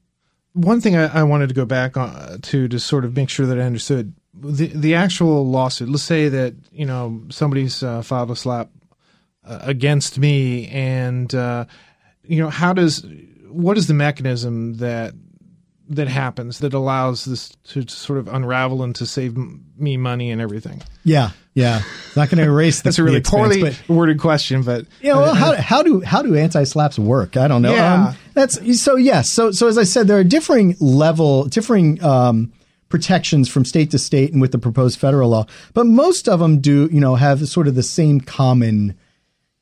One 0.54 0.82
thing 0.82 0.95
I, 0.95 1.21
I 1.21 1.23
wanted 1.23 1.49
to 1.49 1.56
go 1.56 1.65
back 1.65 1.95
on, 1.95 2.41
to 2.41 2.67
to 2.67 2.80
sort 2.80 3.06
of 3.06 3.15
make 3.15 3.30
sure 3.30 3.45
that 3.45 3.58
I 3.58 3.63
understood 3.63 4.13
the 4.34 4.67
the 4.67 4.95
actual 4.95 5.47
lawsuit. 5.47 5.89
Let's 5.89 6.04
say 6.04 6.27
that 6.27 6.56
you 6.71 6.86
know 6.86 7.23
somebody's 7.30 7.82
uh, 7.82 8.01
filed 8.01 8.32
a 8.32 8.36
SLAPP 8.36 8.69
uh, 9.45 9.60
against 9.62 10.19
me, 10.19 10.67
and 10.67 11.34
uh, 11.34 11.65
you 12.23 12.41
know 12.41 12.49
how 12.49 12.73
does 12.73 13.06
what 13.47 13.77
is 13.77 13.88
the 13.88 13.93
mechanism 13.93 14.75
that 14.75 15.13
that 15.95 16.08
happens 16.08 16.60
that 16.60 16.73
allows 16.73 17.25
this 17.25 17.49
to 17.65 17.88
sort 17.88 18.19
of 18.19 18.27
unravel 18.27 18.84
and 18.84 18.95
to 18.95 19.06
save 19.06 19.38
me 19.77 19.97
money 19.97 20.32
and 20.32 20.41
everything? 20.41 20.82
Yeah, 21.04 21.32
yeah. 21.54 21.82
It's 22.08 22.15
not 22.15 22.30
going 22.30 22.43
to 22.43 22.49
erase. 22.49 22.77
The, 22.82 22.84
That's 22.86 22.99
a 22.99 23.04
really 23.04 23.17
expense, 23.17 23.56
poorly 23.56 23.62
but, 23.62 23.89
worded 23.89 24.19
question, 24.19 24.63
but 24.63 24.86
yeah. 25.01 25.13
well, 25.13 25.36
how 25.36 25.56
how 25.56 25.84
do 25.84 26.01
how 26.01 26.21
do 26.21 26.36
anti 26.36 26.63
SLAPPs 26.63 26.97
work? 26.97 27.38
I 27.38 27.47
don't 27.47 27.62
know. 27.62 27.73
Yeah. 27.73 28.08
Um, 28.08 28.15
that's 28.34 28.82
so. 28.82 28.95
Yes. 28.95 29.30
So 29.30 29.51
so 29.51 29.67
as 29.67 29.77
I 29.77 29.84
said, 29.84 30.08
there 30.08 30.17
are 30.17 30.23
differing 30.23 30.75
level, 30.80 31.45
differing. 31.45 32.04
Um, 32.04 32.54
protections 32.89 33.47
from 33.47 33.63
state 33.63 33.89
to 33.89 33.97
state 33.97 34.34
and 34.34 34.41
with 34.41 34.51
the 34.51 34.58
proposed 34.58 34.99
federal 34.99 35.30
law, 35.30 35.45
but 35.73 35.86
most 35.86 36.27
of 36.27 36.41
them 36.41 36.60
do, 36.60 36.89
you 36.91 36.99
know, 36.99 37.15
have 37.15 37.47
sort 37.47 37.69
of 37.69 37.73
the 37.73 37.82
same 37.82 38.19
common 38.19 38.97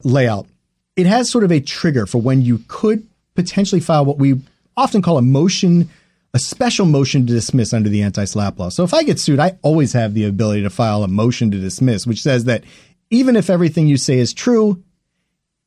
layout. 0.04 0.48
It 0.96 1.06
has 1.06 1.30
sort 1.30 1.44
of 1.44 1.52
a 1.52 1.60
trigger 1.60 2.08
for 2.08 2.20
when 2.20 2.42
you 2.42 2.64
could 2.68 3.08
potentially 3.36 3.80
file 3.80 4.04
what 4.04 4.18
we 4.18 4.42
often 4.76 5.02
call 5.02 5.18
a 5.18 5.22
motion, 5.22 5.90
a 6.34 6.40
special 6.40 6.86
motion 6.86 7.26
to 7.26 7.34
dismiss 7.34 7.74
under 7.74 7.90
the 7.90 8.04
anti-SLAPP 8.04 8.60
law. 8.60 8.70
So 8.70 8.84
if 8.84 8.94
I 8.94 9.04
get 9.04 9.20
sued, 9.20 9.40
I 9.40 9.58
always 9.62 9.94
have 9.94 10.14
the 10.14 10.26
ability 10.26 10.62
to 10.64 10.70
file 10.70 11.04
a 11.04 11.08
motion 11.08 11.50
to 11.52 11.60
dismiss, 11.60 12.06
which 12.06 12.22
says 12.22 12.46
that 12.46 12.64
even 13.10 13.36
if 13.36 13.50
everything 13.50 13.88
you 13.88 13.98
say 13.98 14.20
is 14.20 14.34
true, 14.34 14.84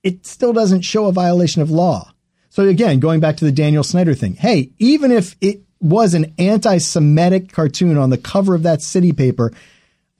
it 0.02 0.26
still 0.26 0.52
doesn't 0.52 0.82
show 0.82 1.06
a 1.06 1.12
violation 1.12 1.62
of 1.62 1.70
law. 1.70 2.12
So 2.50 2.68
again, 2.68 3.00
going 3.00 3.20
back 3.20 3.38
to 3.38 3.44
the 3.44 3.52
Daniel 3.52 3.82
Snyder 3.82 4.14
thing, 4.14 4.34
hey, 4.34 4.70
even 4.78 5.10
if 5.10 5.36
it 5.40 5.62
was 5.80 6.14
an 6.14 6.32
anti 6.38 6.78
Semitic 6.78 7.50
cartoon 7.52 7.98
on 7.98 8.10
the 8.10 8.18
cover 8.18 8.54
of 8.54 8.62
that 8.62 8.82
city 8.82 9.12
paper, 9.12 9.52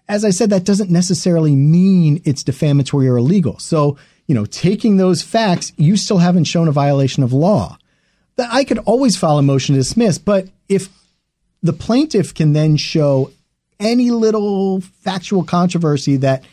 as 0.09 0.24
I 0.24 0.31
said, 0.31 0.50
that 0.50 0.64
doesn't 0.64 0.90
necessarily 0.90 1.55
mean 1.55 2.20
it's 2.24 2.42
defamatory 2.42 3.09
or 3.09 3.16
illegal. 3.16 3.59
So, 3.59 3.96
you 4.26 4.35
know, 4.35 4.44
taking 4.44 4.96
those 4.96 5.22
facts, 5.22 5.72
you 5.76 5.96
still 5.96 6.18
haven't 6.18 6.44
shown 6.44 6.68
a 6.68 6.72
violation 6.72 7.22
of 7.22 7.33
law. 7.33 7.78
I 8.50 8.64
could 8.64 8.78
always 8.78 9.16
file 9.16 9.38
a 9.38 9.42
motion 9.42 9.74
to 9.74 9.81
dismiss, 9.81 10.18
but 10.18 10.48
if 10.68 10.88
the 11.62 11.72
plaintiff 11.72 12.35
can 12.35 12.52
then 12.52 12.76
show 12.76 13.31
any 13.78 14.11
little 14.11 14.81
factual 14.81 15.44
controversy 15.44 16.16
that 16.18 16.44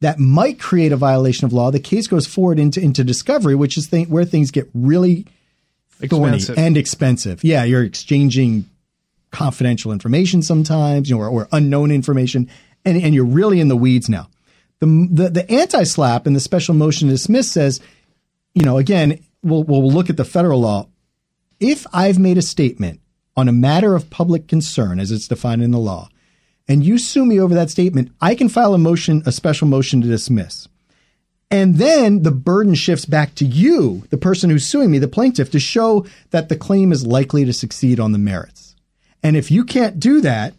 that 0.00 0.18
might 0.18 0.60
create 0.60 0.92
a 0.92 0.96
violation 0.96 1.44
of 1.44 1.52
law, 1.52 1.70
the 1.70 1.80
case 1.80 2.06
goes 2.06 2.26
forward 2.26 2.58
into 2.58 2.80
into 2.80 3.04
discovery, 3.04 3.54
which 3.54 3.76
is 3.76 3.88
th- 3.88 4.08
where 4.08 4.24
things 4.24 4.50
get 4.50 4.68
really 4.74 5.26
thorny 6.06 6.36
Expensive. 6.36 6.58
and 6.58 6.76
expensive. 6.76 7.44
Yeah, 7.44 7.64
you're 7.64 7.82
exchanging 7.82 8.66
confidential 9.30 9.92
information 9.92 10.42
sometimes, 10.42 11.10
you 11.10 11.16
know, 11.16 11.22
or, 11.22 11.28
or 11.28 11.48
unknown 11.52 11.90
information, 11.90 12.48
and, 12.84 12.96
and 13.02 13.14
you're 13.14 13.24
really 13.24 13.60
in 13.60 13.68
the 13.68 13.76
weeds 13.76 14.08
now. 14.08 14.28
The 14.80 15.08
the, 15.10 15.30
the 15.30 15.50
anti 15.50 15.82
SLAPP 15.82 16.26
and 16.26 16.36
the 16.36 16.40
special 16.40 16.74
motion 16.74 17.08
to 17.08 17.14
dismiss 17.14 17.50
says, 17.50 17.80
you 18.54 18.62
know, 18.62 18.78
again, 18.78 19.18
we'll 19.42 19.64
we'll 19.64 19.90
look 19.90 20.10
at 20.10 20.16
the 20.16 20.24
federal 20.24 20.60
law. 20.60 20.86
If 21.60 21.86
I've 21.92 22.18
made 22.18 22.38
a 22.38 22.42
statement 22.42 23.00
on 23.36 23.48
a 23.48 23.52
matter 23.52 23.94
of 23.94 24.10
public 24.10 24.46
concern, 24.48 24.98
as 25.00 25.10
it's 25.10 25.28
defined 25.28 25.62
in 25.62 25.70
the 25.70 25.78
law, 25.78 26.08
and 26.68 26.84
you 26.84 26.98
sue 26.98 27.24
me 27.24 27.40
over 27.40 27.54
that 27.54 27.70
statement, 27.70 28.12
I 28.20 28.34
can 28.34 28.48
file 28.48 28.74
a 28.74 28.78
motion, 28.78 29.22
a 29.26 29.32
special 29.32 29.66
motion 29.66 30.00
to 30.02 30.08
dismiss. 30.08 30.68
And 31.50 31.76
then 31.76 32.22
the 32.24 32.30
burden 32.30 32.74
shifts 32.74 33.06
back 33.06 33.34
to 33.36 33.44
you, 33.46 34.04
the 34.10 34.18
person 34.18 34.50
who's 34.50 34.66
suing 34.66 34.90
me, 34.90 34.98
the 34.98 35.08
plaintiff, 35.08 35.50
to 35.52 35.58
show 35.58 36.04
that 36.30 36.48
the 36.50 36.56
claim 36.56 36.92
is 36.92 37.06
likely 37.06 37.44
to 37.46 37.52
succeed 37.54 37.98
on 37.98 38.12
the 38.12 38.18
merits. 38.18 38.76
And 39.22 39.34
if 39.36 39.50
you 39.50 39.64
can't 39.64 39.98
do 39.98 40.20
that, 40.20 40.52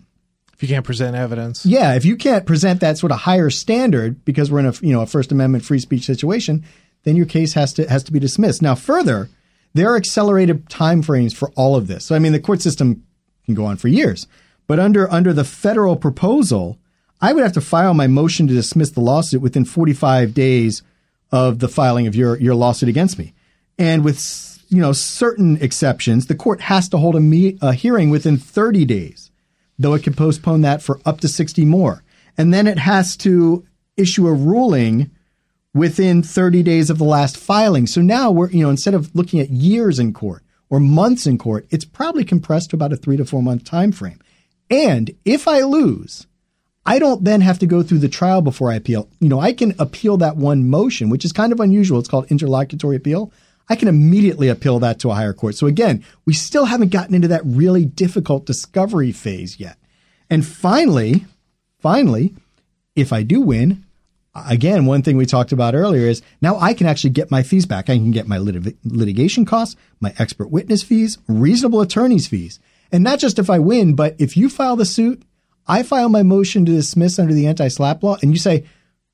If 0.53 0.63
you 0.63 0.67
can't 0.69 0.83
present 0.85 1.15
evidence. 1.15 1.63
yeah, 1.65 1.93
if 1.93 2.05
you 2.05 2.15
can't 2.17 2.45
present 2.45 2.81
that 2.81 2.97
sort 2.97 3.11
of 3.11 3.19
higher 3.19 3.51
standard 3.51 4.25
because 4.25 4.51
we're 4.51 4.59
in 4.59 4.65
a 4.65 4.73
you 4.81 4.91
know 4.91 5.01
a 5.01 5.05
First 5.05 5.31
Amendment 5.31 5.63
free 5.63 5.79
speech 5.79 6.05
situation, 6.05 6.65
then 7.03 7.15
your 7.15 7.27
case 7.27 7.53
has 7.53 7.71
to 7.73 7.87
has 7.87 8.03
to 8.05 8.11
be 8.11 8.19
dismissed. 8.19 8.61
Now, 8.63 8.73
further, 8.75 9.29
there 9.73 9.91
are 9.91 9.97
accelerated 9.97 10.65
timeframes 10.65 11.35
for 11.35 11.51
all 11.55 11.75
of 11.75 11.87
this. 11.87 12.05
So, 12.05 12.15
I 12.15 12.19
mean, 12.19 12.31
the 12.31 12.39
court 12.39 12.61
system 12.61 13.03
can 13.45 13.55
go 13.55 13.65
on 13.65 13.77
for 13.77 13.87
years, 13.87 14.27
but 14.67 14.79
under 14.79 15.11
under 15.11 15.33
the 15.33 15.43
federal 15.43 15.95
proposal, 15.95 16.77
I 17.21 17.33
would 17.33 17.43
have 17.43 17.53
to 17.53 17.61
file 17.61 17.93
my 17.93 18.07
motion 18.07 18.47
to 18.47 18.53
dismiss 18.53 18.91
the 18.91 19.01
lawsuit 19.01 19.41
within 19.41 19.65
45 19.65 20.33
days 20.33 20.81
of 21.31 21.59
the 21.59 21.67
filing 21.67 22.07
of 22.07 22.15
your 22.15 22.37
your 22.39 22.55
lawsuit 22.55 22.89
against 22.89 23.17
me, 23.19 23.33
and 23.77 24.03
with 24.03 24.63
you 24.69 24.81
know 24.81 24.93
certain 24.93 25.57
exceptions, 25.61 26.27
the 26.27 26.35
court 26.35 26.61
has 26.61 26.89
to 26.89 26.97
hold 26.97 27.15
a, 27.15 27.19
me- 27.19 27.57
a 27.61 27.73
hearing 27.73 28.09
within 28.09 28.37
30 28.37 28.85
days 28.85 29.29
though 29.79 29.93
it 29.93 30.03
can 30.03 30.13
postpone 30.13 30.61
that 30.61 30.81
for 30.83 30.99
up 31.05 31.21
to 31.21 31.27
60 31.27 31.63
more. 31.65 32.03
And 32.37 32.53
then 32.53 32.67
it 32.67 32.77
has 32.77 33.15
to 33.17 33.65
issue 33.97 34.27
a 34.27 34.33
ruling 34.33 35.09
within 35.73 36.23
30 36.23 36.63
days 36.63 36.89
of 36.89 36.97
the 36.97 37.03
last 37.03 37.37
filing. 37.37 37.87
So 37.87 38.01
now 38.01 38.31
we're, 38.31 38.49
you 38.49 38.63
know, 38.63 38.69
instead 38.69 38.93
of 38.93 39.13
looking 39.15 39.39
at 39.39 39.49
years 39.49 39.99
in 39.99 40.13
court 40.13 40.43
or 40.69 40.79
months 40.79 41.27
in 41.27 41.37
court, 41.37 41.67
it's 41.69 41.85
probably 41.85 42.23
compressed 42.23 42.71
to 42.71 42.75
about 42.75 42.93
a 42.93 42.97
three 42.97 43.17
to 43.17 43.25
four 43.25 43.43
month 43.43 43.63
time 43.63 43.91
frame. 43.91 44.19
And 44.69 45.11
if 45.25 45.47
I 45.47 45.61
lose, 45.61 46.27
I 46.85 46.99
don't 46.99 47.23
then 47.23 47.41
have 47.41 47.59
to 47.59 47.67
go 47.67 47.83
through 47.83 47.99
the 47.99 48.09
trial 48.09 48.41
before 48.41 48.71
I 48.71 48.75
appeal. 48.75 49.09
You 49.19 49.29
know, 49.29 49.39
I 49.39 49.53
can 49.53 49.75
appeal 49.79 50.17
that 50.17 50.37
one 50.37 50.69
motion, 50.69 51.09
which 51.09 51.25
is 51.25 51.31
kind 51.31 51.51
of 51.51 51.59
unusual. 51.59 51.99
It's 51.99 52.07
called 52.07 52.31
interlocutory 52.31 52.95
appeal. 52.95 53.31
I 53.69 53.75
can 53.75 53.87
immediately 53.87 54.47
appeal 54.47 54.79
that 54.79 54.99
to 54.99 55.11
a 55.11 55.13
higher 55.13 55.33
court. 55.33 55.55
So 55.55 55.67
again, 55.67 56.03
we 56.25 56.33
still 56.33 56.65
haven't 56.65 56.89
gotten 56.89 57.13
into 57.13 57.27
that 57.27 57.41
really 57.45 57.85
difficult 57.85 58.45
discovery 58.45 59.11
phase 59.11 59.59
yet. 59.59 59.77
And 60.29 60.45
finally, 60.45 61.25
finally, 61.79 62.35
if 62.95 63.13
I 63.13 63.21
do 63.21 63.41
win, 63.41 63.85
again, 64.47 64.85
one 64.85 65.01
thing 65.01 65.17
we 65.17 65.25
talked 65.25 65.51
about 65.51 65.75
earlier 65.75 66.07
is 66.07 66.21
now 66.41 66.57
I 66.57 66.73
can 66.73 66.87
actually 66.87 67.11
get 67.11 67.31
my 67.31 67.43
fees 67.43 67.65
back. 67.65 67.89
I 67.89 67.95
can 67.95 68.11
get 68.11 68.27
my 68.27 68.37
lit- 68.37 68.77
litigation 68.85 69.45
costs, 69.45 69.75
my 69.99 70.13
expert 70.17 70.49
witness 70.49 70.83
fees, 70.83 71.17
reasonable 71.27 71.81
attorney's 71.81 72.27
fees. 72.27 72.59
And 72.91 73.03
not 73.03 73.19
just 73.19 73.39
if 73.39 73.49
I 73.49 73.59
win, 73.59 73.95
but 73.95 74.15
if 74.19 74.35
you 74.35 74.49
file 74.49 74.75
the 74.75 74.85
suit, 74.85 75.23
I 75.67 75.83
file 75.83 76.09
my 76.09 76.23
motion 76.23 76.65
to 76.65 76.71
dismiss 76.71 77.19
under 77.19 77.33
the 77.33 77.45
anti-SLAPP 77.45 78.01
law, 78.01 78.17
and 78.21 78.31
you 78.31 78.39
say, 78.39 78.65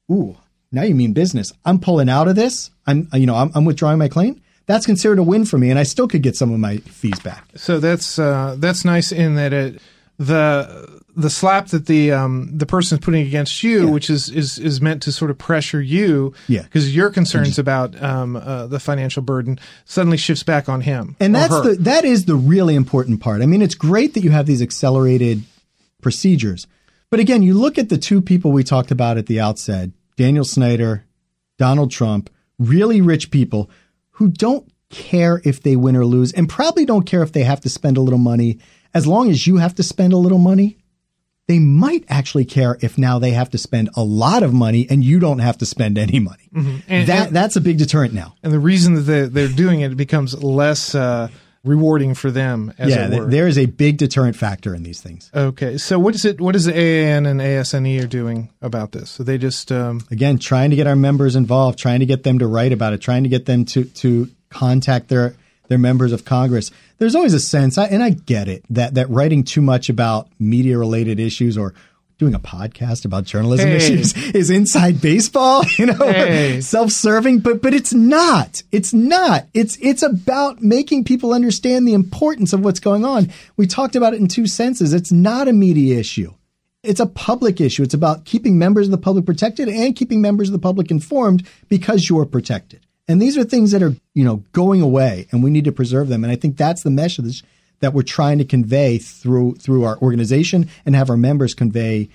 "Ooh, 0.09 0.37
now 0.71 0.83
you 0.83 0.95
mean 0.95 1.11
business. 1.11 1.51
I'm 1.65 1.79
pulling 1.79 2.09
out 2.09 2.29
of 2.29 2.35
this. 2.35 2.71
I'm, 2.87 3.09
you 3.13 3.25
know, 3.25 3.35
I'm, 3.35 3.51
I'm 3.53 3.65
withdrawing 3.65 3.99
my 3.99 4.07
claim." 4.07 4.41
That's 4.65 4.85
considered 4.85 5.19
a 5.19 5.23
win 5.23 5.45
for 5.45 5.57
me, 5.57 5.69
and 5.69 5.77
I 5.77 5.83
still 5.83 6.07
could 6.07 6.23
get 6.23 6.35
some 6.35 6.51
of 6.51 6.59
my 6.59 6.77
fees 6.77 7.19
back. 7.19 7.45
So 7.55 7.79
that's 7.79 8.17
uh, 8.17 8.55
that's 8.57 8.85
nice 8.85 9.11
in 9.11 9.35
that 9.35 9.51
it 9.51 9.81
the 10.17 10.94
the 11.15 11.29
SLAPP 11.29 11.69
that 11.69 11.85
the 11.85 12.11
um, 12.11 12.49
the 12.57 12.65
person 12.65 12.97
is 12.97 13.03
putting 13.05 13.25
against 13.25 13.63
you, 13.63 13.87
which 13.89 14.09
is, 14.09 14.29
is 14.29 14.57
is 14.59 14.81
meant 14.81 15.01
to 15.03 15.11
sort 15.11 15.31
of 15.31 15.37
pressure 15.37 15.81
you, 15.81 16.33
Yeah. 16.47 16.63
because 16.63 16.95
your 16.95 17.09
concerns 17.09 17.57
about 17.57 18.01
um, 18.03 18.35
uh, 18.35 18.67
the 18.67 18.79
financial 18.79 19.21
burden 19.23 19.57
suddenly 19.85 20.17
shifts 20.17 20.43
back 20.43 20.67
on 20.69 20.81
him, 20.81 21.15
And 21.19 21.33
that's 21.33 21.53
her. 21.53 21.61
the 21.71 21.75
that 21.83 22.05
is 22.05 22.25
the 22.25 22.35
really 22.35 22.75
important 22.75 23.21
part. 23.21 23.41
I 23.41 23.45
mean, 23.45 23.61
it's 23.61 23.75
great 23.75 24.13
that 24.15 24.23
you 24.23 24.31
have 24.31 24.45
these 24.45 24.61
accelerated 24.61 25.43
procedures. 26.01 26.67
But 27.09 27.19
again, 27.19 27.43
you 27.43 27.53
look 27.53 27.77
at 27.77 27.89
the 27.89 27.97
two 27.97 28.21
people 28.21 28.51
we 28.51 28.63
talked 28.63 28.91
about 28.91 29.17
at 29.17 29.27
the 29.27 29.39
outset, 29.39 29.89
Daniel 30.17 30.43
Snyder, 30.43 31.05
Donald 31.57 31.91
Trump, 31.91 32.29
really 32.59 32.99
rich 33.01 33.31
people 33.31 33.69
who 34.11 34.27
don't 34.27 34.69
care 34.89 35.41
if 35.43 35.61
they 35.61 35.75
win 35.75 35.95
or 35.95 36.05
lose 36.05 36.31
and 36.33 36.47
probably 36.49 36.85
don't 36.85 37.05
care 37.05 37.23
if 37.23 37.31
they 37.31 37.43
have 37.43 37.61
to 37.61 37.69
spend 37.69 37.97
a 37.97 38.01
little 38.01 38.19
money 38.19 38.59
as 38.93 39.05
long 39.07 39.29
as 39.29 39.45
you 39.45 39.57
have 39.57 39.75
to 39.75 39.83
spend 39.83 40.13
a 40.13 40.17
little 40.17 40.37
money. 40.37 40.77
They 41.47 41.59
might 41.59 42.03
actually 42.09 42.45
care 42.45 42.77
if 42.81 42.97
now 42.97 43.19
they 43.19 43.31
have 43.31 43.51
to 43.51 43.57
spend 43.59 43.89
a 43.95 44.03
lot 44.03 44.41
of 44.41 44.51
money 44.53 44.87
and 44.89 45.03
you 45.03 45.19
don't 45.19 45.39
have 45.39 45.59
to 45.59 45.65
spend 45.65 45.97
any 45.97 46.19
money. 46.19 46.49
And- 46.87 47.07
that 47.07 47.27
and- 47.27 47.35
that's 47.35 47.55
a 47.55 47.61
big 47.61 47.77
deterrent 47.77 48.13
now. 48.13 48.35
and 48.43 48.51
the 48.51 48.59
reason 48.59 48.95
that 48.95 49.01
they're, 49.01 49.27
they're 49.27 49.47
doing 49.47 49.81
it, 49.81 49.91
it 49.91 49.95
becomes 49.95 50.41
less 50.43 50.95
uh, 50.95 51.27
rewarding 51.63 52.15
for 52.15 52.31
them, 52.31 52.73
as 52.79 52.89
yeah, 52.89 53.05
it 53.05 53.09
th- 53.09 53.19
were. 53.21 53.27
there 53.29 53.47
is 53.47 53.57
a 53.59 53.65
big 53.67 53.97
deterrent 53.97 54.35
factor 54.35 54.73
in 54.73 54.81
these 54.83 55.01
things. 55.01 55.29
Okay, 55.35 55.77
so 55.77 55.99
what 55.99 56.15
is 56.15 56.25
it? 56.25 56.41
What 56.41 56.55
is 56.55 56.65
the 56.65 56.73
AAN 56.73 57.25
and 57.27 57.39
ASNE 57.41 58.03
are 58.03 58.07
doing 58.07 58.49
about 58.61 58.91
this? 58.91 59.09
So 59.11 59.23
they 59.23 59.37
just 59.37 59.71
um, 59.71 60.01
again 60.11 60.39
trying 60.39 60.69
to 60.71 60.75
get 60.75 60.87
our 60.87 60.95
members 60.95 61.35
involved 61.35 61.77
trying 61.77 61.99
to 61.99 62.05
get 62.07 62.23
them 62.23 62.39
to 62.39 62.47
write 62.47 62.71
about 62.71 62.93
it 62.93 63.01
trying 63.01 63.23
to 63.23 63.29
get 63.29 63.45
them 63.45 63.65
to 63.65 63.83
to 63.85 64.29
contact 64.49 65.09
their 65.09 65.35
their 65.67 65.77
members 65.77 66.11
of 66.11 66.25
congress 66.25 66.71
there's 66.97 67.15
always 67.15 67.33
a 67.33 67.39
sense 67.39 67.77
I, 67.77 67.85
and 67.85 68.03
i 68.03 68.11
get 68.11 68.47
it 68.47 68.63
that 68.69 68.95
that 68.95 69.09
writing 69.09 69.43
too 69.43 69.61
much 69.61 69.89
about 69.89 70.27
media 70.39 70.77
related 70.77 71.19
issues 71.19 71.57
or 71.57 71.73
doing 72.17 72.33
a 72.33 72.39
podcast 72.39 73.03
about 73.03 73.25
journalism 73.25 73.69
Hey. 73.69 73.75
issues 73.77 74.15
is 74.33 74.49
inside 74.49 75.01
baseball 75.01 75.63
you 75.77 75.87
know 75.87 75.93
Hey. 75.95 76.61
self-serving 76.61 77.39
but 77.39 77.61
but 77.61 77.73
it's 77.73 77.93
not 77.93 78.63
it's 78.71 78.93
not 78.93 79.47
it's 79.53 79.77
it's 79.81 80.01
about 80.03 80.61
making 80.61 81.03
people 81.03 81.33
understand 81.33 81.87
the 81.87 81.93
importance 81.93 82.53
of 82.53 82.63
what's 82.63 82.79
going 82.79 83.03
on 83.03 83.29
we 83.57 83.67
talked 83.67 83.95
about 83.95 84.13
it 84.13 84.21
in 84.21 84.27
two 84.27 84.47
senses 84.47 84.93
it's 84.93 85.11
not 85.11 85.47
a 85.47 85.53
media 85.53 85.99
issue 85.99 86.33
it's 86.87 86.99
a 86.99 87.07
public 87.07 87.59
issue. 87.59 87.81
It's 87.81 87.95
about 87.95 88.25
keeping 88.25 88.59
members 88.59 88.85
of 88.85 88.91
the 88.91 88.99
public 88.99 89.25
protected 89.25 89.67
and 89.69 89.95
keeping 89.95 90.21
members 90.21 90.49
of 90.49 90.53
the 90.53 90.59
public 90.59 90.91
informed 90.91 91.47
because 91.67 92.07
you're 92.07 92.27
protected. 92.27 92.84
And 93.07 93.21
these 93.21 93.37
are 93.37 93.43
things 93.43 93.71
that 93.71 93.83
are, 93.83 93.95
you 94.13 94.23
know, 94.23 94.43
going 94.51 94.81
away 94.81 95.27
and 95.31 95.43
we 95.43 95.51
need 95.51 95.65
to 95.65 95.71
preserve 95.71 96.07
them. 96.07 96.23
And 96.23 96.31
I 96.31 96.35
think 96.35 96.57
that's 96.57 96.83
the 96.83 96.89
message 96.89 97.43
that 97.79 97.93
we're 97.93 98.01
trying 98.01 98.37
to 98.39 98.45
convey 98.45 98.97
through 98.97 99.55
through 99.55 99.83
our 99.83 99.97
organization 99.99 100.69
and 100.85 100.95
have 100.95 101.09
our 101.09 101.17
members 101.17 101.53
convey 101.53 102.09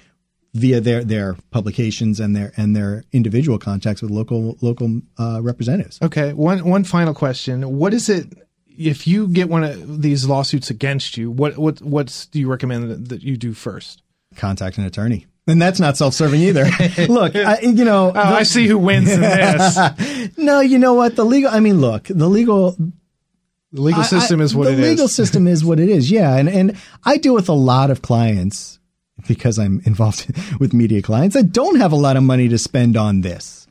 via 0.55 0.81
their 0.81 1.05
their 1.05 1.37
publications 1.50 2.18
and 2.18 2.35
their 2.35 2.53
and 2.57 2.74
their 2.74 3.05
individual 3.12 3.59
contacts 3.59 4.03
with 4.03 4.11
local 4.11 4.57
local 4.61 5.00
uh, 5.18 5.40
representatives. 5.42 5.98
Okay, 6.03 6.33
one 6.33 6.64
one 6.68 6.85
final 6.85 7.14
question. 7.14 7.79
What 7.79 7.94
is 7.94 8.09
it 8.09 8.26
if 8.66 9.07
you 9.07 9.29
get 9.29 9.48
one 9.48 9.62
of 9.62 10.03
these 10.03 10.26
lawsuits 10.26 10.70
against 10.70 11.16
you? 11.16 11.31
What 11.31 11.59
what 11.59 11.81
what's 11.83 12.26
do 12.26 12.40
you 12.40 12.48
recommend 12.48 12.90
that, 12.90 13.09
that 13.11 13.22
you 13.22 13.37
do 13.37 13.53
first? 13.53 14.03
Contact 14.37 14.79
an 14.79 14.85
attorney. 14.85 15.26
And 15.51 15.61
that's 15.61 15.81
not 15.81 15.97
self-serving 15.97 16.41
either. 16.41 16.65
Look, 17.09 17.35
I, 17.37 17.61
you 17.61 17.85
know, 17.85 18.13
Oh, 18.15 18.19
I 18.21 18.45
see 18.45 18.67
who 18.67 18.79
wins 18.79 19.11
in 19.11 19.21
this. 19.23 20.39
no, 20.39 20.61
you 20.61 20.79
know 20.79 20.95
what? 20.95 21.17
The 21.17 21.25
legal, 21.25 21.51
I 21.51 21.61
mean, 21.61 21.81
look, 21.81 22.05
the 22.05 22.29
legal, 22.29 22.73
The 23.73 23.83
legal 23.83 24.05
system 24.05 24.41
I- 24.41 24.45
is 24.45 24.55
what 24.55 24.65
the 24.65 24.73
it 24.73 24.79
is. 24.81 24.91
legal 24.91 25.09
system 25.09 25.47
is 25.47 25.65
what 25.65 25.81
it 25.81 25.89
is. 25.89 26.11
Yeah, 26.11 26.37
and 26.37 26.49
and 26.49 26.77
I 27.05 27.17
deal 27.19 27.35
with 27.35 27.49
a 27.49 27.53
lot 27.55 27.91
of 27.91 28.03
clients 28.03 28.79
because 29.29 29.59
I'm 29.59 29.81
involved 29.85 30.27
with 30.61 30.73
media 30.73 31.03
clients 31.03 31.35
that 31.35 31.53
don't 31.53 31.79
have 31.81 31.93
a 31.93 31.97
lot 31.97 32.17
of 32.17 32.23
money 32.23 32.49
to 32.49 32.59
spend 32.59 32.97
on 32.97 33.21
this. 33.23 33.67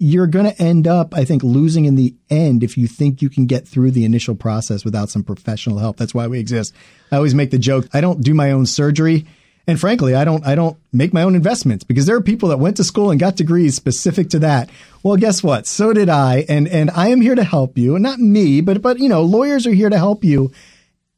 You're 0.00 0.26
going 0.26 0.46
to 0.50 0.60
end 0.62 0.86
up, 0.88 1.14
I 1.14 1.24
think, 1.24 1.42
losing 1.44 1.84
in 1.84 1.94
the 1.94 2.14
end 2.28 2.62
if 2.64 2.76
you 2.76 2.88
think 2.88 3.22
you 3.22 3.30
can 3.30 3.46
get 3.46 3.66
through 3.66 3.92
the 3.92 4.04
initial 4.04 4.34
process 4.34 4.84
without 4.84 5.08
some 5.08 5.22
professional 5.22 5.78
help. 5.78 5.96
That's 5.96 6.12
why 6.12 6.26
we 6.26 6.40
exist. 6.40 6.74
I 7.12 7.16
always 7.16 7.34
make 7.34 7.50
the 7.52 7.58
joke: 7.58 7.86
I 7.94 8.00
don't 8.00 8.20
do 8.20 8.34
my 8.34 8.50
own 8.50 8.66
surgery. 8.66 9.24
And 9.66 9.80
frankly, 9.80 10.14
I 10.14 10.24
don't 10.24 10.46
I 10.46 10.54
don't 10.54 10.76
make 10.92 11.14
my 11.14 11.22
own 11.22 11.34
investments 11.34 11.84
because 11.84 12.04
there 12.04 12.16
are 12.16 12.20
people 12.20 12.50
that 12.50 12.58
went 12.58 12.76
to 12.76 12.84
school 12.84 13.10
and 13.10 13.18
got 13.18 13.36
degrees 13.36 13.74
specific 13.74 14.28
to 14.30 14.38
that. 14.40 14.68
Well, 15.02 15.16
guess 15.16 15.42
what? 15.42 15.66
So 15.66 15.92
did 15.92 16.08
I, 16.08 16.44
and 16.48 16.68
and 16.68 16.90
I 16.90 17.08
am 17.08 17.22
here 17.22 17.34
to 17.34 17.44
help 17.44 17.78
you. 17.78 17.98
Not 17.98 18.18
me, 18.18 18.60
but 18.60 18.82
but 18.82 18.98
you 18.98 19.08
know, 19.08 19.22
lawyers 19.22 19.66
are 19.66 19.72
here 19.72 19.88
to 19.88 19.96
help 19.96 20.22
you. 20.22 20.52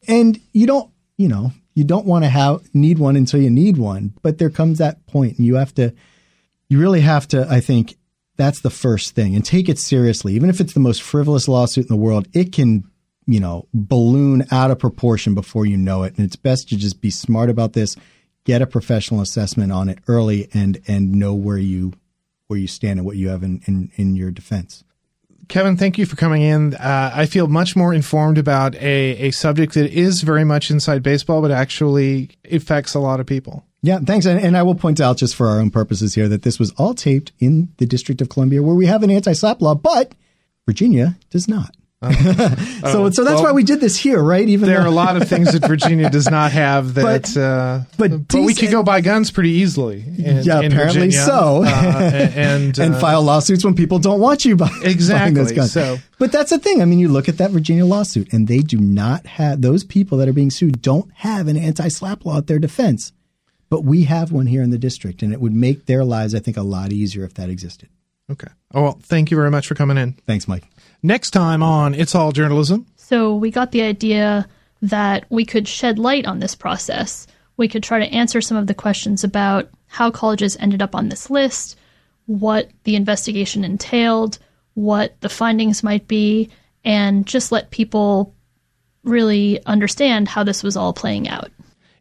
And 0.06 0.38
you 0.52 0.68
don't, 0.68 0.90
you 1.16 1.26
know, 1.26 1.52
you 1.74 1.82
don't 1.82 2.06
want 2.06 2.24
to 2.24 2.30
have 2.30 2.72
need 2.72 3.00
one 3.00 3.16
until 3.16 3.40
you 3.40 3.50
need 3.50 3.78
one. 3.78 4.14
But 4.22 4.38
there 4.38 4.50
comes 4.50 4.78
that 4.78 5.04
point, 5.08 5.38
and 5.38 5.46
you 5.46 5.56
have 5.56 5.74
to, 5.74 5.92
you 6.68 6.78
really 6.78 7.00
have 7.00 7.26
to. 7.28 7.48
I 7.50 7.58
think 7.58 7.96
that's 8.36 8.60
the 8.60 8.70
first 8.70 9.16
thing, 9.16 9.34
and 9.34 9.44
take 9.44 9.68
it 9.68 9.80
seriously. 9.80 10.34
Even 10.34 10.50
if 10.50 10.60
it's 10.60 10.74
the 10.74 10.80
most 10.80 11.02
frivolous 11.02 11.48
lawsuit 11.48 11.86
in 11.90 11.94
the 11.94 12.00
world, 12.00 12.28
it 12.32 12.52
can, 12.52 12.84
you 13.26 13.40
know, 13.40 13.66
balloon 13.74 14.46
out 14.52 14.70
of 14.70 14.78
proportion 14.78 15.34
before 15.34 15.66
you 15.66 15.76
know 15.76 16.04
it. 16.04 16.16
And 16.16 16.24
it's 16.24 16.36
best 16.36 16.68
to 16.68 16.76
just 16.76 17.00
be 17.00 17.10
smart 17.10 17.50
about 17.50 17.72
this 17.72 17.96
get 18.46 18.62
a 18.62 18.66
professional 18.66 19.20
assessment 19.20 19.70
on 19.72 19.90
it 19.90 19.98
early 20.08 20.48
and 20.54 20.80
and 20.86 21.12
know 21.12 21.34
where 21.34 21.58
you 21.58 21.92
where 22.46 22.58
you 22.58 22.66
stand 22.66 22.98
and 22.98 23.04
what 23.04 23.16
you 23.16 23.28
have 23.28 23.42
in 23.42 23.60
in, 23.66 23.90
in 23.96 24.16
your 24.16 24.30
defense. 24.30 24.84
Kevin, 25.48 25.76
thank 25.76 25.96
you 25.96 26.06
for 26.06 26.16
coming 26.16 26.42
in. 26.42 26.74
Uh, 26.74 27.12
I 27.14 27.26
feel 27.26 27.46
much 27.46 27.76
more 27.76 27.94
informed 27.94 28.36
about 28.36 28.74
a, 28.76 29.28
a 29.28 29.30
subject 29.30 29.74
that 29.74 29.92
is 29.92 30.22
very 30.22 30.44
much 30.44 30.70
inside 30.70 31.04
baseball, 31.04 31.40
but 31.40 31.52
actually 31.52 32.30
affects 32.50 32.94
a 32.94 32.98
lot 32.98 33.20
of 33.20 33.26
people. 33.26 33.64
Yeah, 33.80 34.00
thanks. 34.00 34.26
And, 34.26 34.40
and 34.40 34.56
I 34.56 34.64
will 34.64 34.74
point 34.74 35.00
out, 35.00 35.18
just 35.18 35.36
for 35.36 35.46
our 35.46 35.60
own 35.60 35.70
purposes 35.70 36.16
here, 36.16 36.26
that 36.26 36.42
this 36.42 36.58
was 36.58 36.72
all 36.72 36.94
taped 36.94 37.30
in 37.38 37.68
the 37.76 37.86
District 37.86 38.20
of 38.20 38.28
Columbia, 38.28 38.60
where 38.60 38.74
we 38.74 38.86
have 38.86 39.04
an 39.04 39.10
anti-SLAPP 39.10 39.60
law, 39.60 39.76
but 39.76 40.16
Virginia 40.66 41.16
does 41.30 41.46
not. 41.46 41.76
So, 42.86 43.10
so 43.10 43.24
that's 43.24 43.36
well, 43.36 43.44
why 43.44 43.52
we 43.52 43.64
did 43.64 43.80
this 43.80 43.96
here, 43.96 44.22
right? 44.22 44.46
Even 44.46 44.68
there 44.68 44.78
though- 44.78 44.84
are 44.84 44.88
a 44.88 44.92
lot 44.92 45.16
of 45.16 45.28
things 45.28 45.52
that 45.52 45.66
Virginia 45.66 46.08
does 46.08 46.30
not 46.30 46.52
have 46.52 46.94
that, 46.94 47.02
but, 47.02 47.36
uh, 47.36 47.80
but, 47.98 48.28
but 48.28 48.42
we 48.42 48.54
could 48.54 48.70
go 48.70 48.82
buy 48.82 49.00
guns 49.00 49.30
pretty 49.30 49.50
easily. 49.50 50.04
In, 50.06 50.42
yeah, 50.42 50.60
in 50.60 50.72
apparently 50.72 51.06
Virginia, 51.06 51.24
so, 51.24 51.64
uh, 51.64 51.68
and 52.36 52.78
and 52.78 52.94
uh, 52.94 53.00
file 53.00 53.22
lawsuits 53.22 53.64
when 53.64 53.74
people 53.74 53.98
don't 53.98 54.20
want 54.20 54.44
you 54.44 54.56
buy, 54.56 54.70
exactly. 54.82 55.24
buying 55.24 55.34
those 55.34 55.52
guns. 55.52 55.72
So, 55.72 55.96
but 56.18 56.32
that's 56.32 56.50
the 56.50 56.58
thing. 56.58 56.80
I 56.80 56.84
mean, 56.84 56.98
you 56.98 57.08
look 57.08 57.28
at 57.28 57.38
that 57.38 57.50
Virginia 57.50 57.84
lawsuit, 57.84 58.32
and 58.32 58.46
they 58.46 58.58
do 58.58 58.78
not 58.78 59.26
have 59.26 59.62
those 59.62 59.82
people 59.82 60.18
that 60.18 60.28
are 60.28 60.34
being 60.34 60.50
sued 60.50 60.82
don't 60.82 61.10
have 61.14 61.48
an 61.48 61.56
anti-SLAPP 61.56 62.24
law 62.24 62.38
at 62.38 62.46
their 62.46 62.58
defense. 62.58 63.12
But 63.68 63.84
we 63.84 64.04
have 64.04 64.30
one 64.30 64.46
here 64.46 64.62
in 64.62 64.70
the 64.70 64.78
district, 64.78 65.22
and 65.22 65.32
it 65.32 65.40
would 65.40 65.52
make 65.54 65.86
their 65.86 66.04
lives, 66.04 66.34
I 66.34 66.38
think, 66.38 66.56
a 66.56 66.62
lot 66.62 66.92
easier 66.92 67.24
if 67.24 67.34
that 67.34 67.50
existed. 67.50 67.88
Okay. 68.30 68.48
Oh, 68.74 68.82
well, 68.82 68.98
thank 69.02 69.30
you 69.30 69.36
very 69.36 69.50
much 69.50 69.66
for 69.66 69.74
coming 69.74 69.98
in. 69.98 70.12
Thanks, 70.26 70.46
Mike. 70.46 70.64
Next 71.02 71.30
time 71.30 71.62
on 71.62 71.94
It's 71.94 72.14
All 72.14 72.32
Journalism. 72.32 72.86
So 72.96 73.36
we 73.36 73.50
got 73.50 73.72
the 73.72 73.82
idea 73.82 74.48
that 74.82 75.26
we 75.30 75.44
could 75.44 75.68
shed 75.68 75.98
light 75.98 76.26
on 76.26 76.40
this 76.40 76.54
process. 76.54 77.26
We 77.56 77.68
could 77.68 77.82
try 77.82 77.98
to 77.98 78.14
answer 78.14 78.40
some 78.40 78.56
of 78.56 78.66
the 78.66 78.74
questions 78.74 79.24
about 79.24 79.70
how 79.86 80.10
colleges 80.10 80.56
ended 80.58 80.82
up 80.82 80.94
on 80.94 81.08
this 81.08 81.30
list, 81.30 81.78
what 82.26 82.70
the 82.84 82.96
investigation 82.96 83.64
entailed, 83.64 84.38
what 84.74 85.18
the 85.20 85.28
findings 85.28 85.82
might 85.82 86.06
be, 86.08 86.50
and 86.84 87.26
just 87.26 87.52
let 87.52 87.70
people 87.70 88.34
really 89.04 89.64
understand 89.64 90.28
how 90.28 90.44
this 90.44 90.62
was 90.62 90.76
all 90.76 90.92
playing 90.92 91.28
out. 91.28 91.50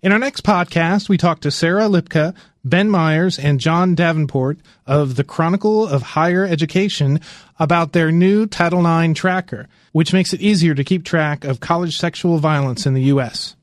In 0.02 0.12
our 0.12 0.20
next 0.20 0.44
podcast, 0.44 1.10
we 1.10 1.18
talk 1.18 1.40
to 1.42 1.52
Sara 1.52 1.84
Lipka, 1.84 2.36
Ben 2.66 2.90
Myers, 2.90 3.38
and 3.38 3.60
John 3.60 3.94
Davenport 3.94 4.58
of 4.88 5.16
the 5.16 5.24
Chronicle 5.24 5.88
of 5.88 6.02
Higher 6.02 6.44
Education 6.46 7.22
about 7.60 7.94
their 7.94 8.12
new 8.12 8.48
Title 8.48 8.86
IX 8.86 9.18
tracker, 9.18 9.68
which 9.92 10.14
makes 10.14 10.34
it 10.34 10.42
easier 10.42 10.74
to 10.74 10.84
keep 10.84 11.06
track 11.06 11.46
of 11.46 11.60
college 11.60 11.96
sexual 11.96 12.40
violence 12.40 12.88
in 12.88 12.96
the 12.96 13.04
U.S. 13.04 13.56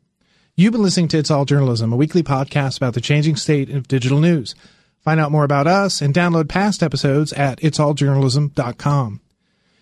You've 0.54 0.72
been 0.72 0.84
listening 0.84 1.08
to 1.08 1.18
It's 1.18 1.32
All 1.32 1.44
Journalism, 1.44 1.92
a 1.92 1.96
weekly 1.96 2.22
podcast 2.22 2.76
about 2.76 2.94
the 2.94 3.00
changing 3.00 3.34
state 3.34 3.70
of 3.70 3.88
digital 3.88 4.20
news. 4.20 4.54
Find 5.00 5.18
out 5.18 5.32
more 5.32 5.42
about 5.42 5.66
us 5.66 6.00
and 6.00 6.14
download 6.14 6.48
past 6.48 6.80
episodes 6.80 7.32
at 7.32 7.58
itsalljournalism.com. 7.58 9.20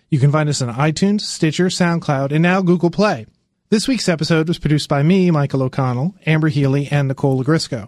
You 0.09 0.19
can 0.19 0.31
find 0.31 0.49
us 0.49 0.63
on 0.63 0.73
iTunes, 0.73 1.21
Stitcher, 1.21 1.67
SoundCloud, 1.67 2.31
and 2.31 2.41
now 2.41 2.63
Google 2.63 2.89
Play. 2.89 3.27
This 3.69 3.87
week's 3.87 4.09
episode 4.09 4.47
was 4.47 4.57
produced 4.57 4.89
by 4.89 5.03
me, 5.03 5.29
Michael 5.29 5.61
O'Connell, 5.61 6.15
Amber 6.25 6.49
Healy, 6.49 6.87
and 6.89 7.07
Nicole 7.07 7.41
Lagrisco. 7.41 7.87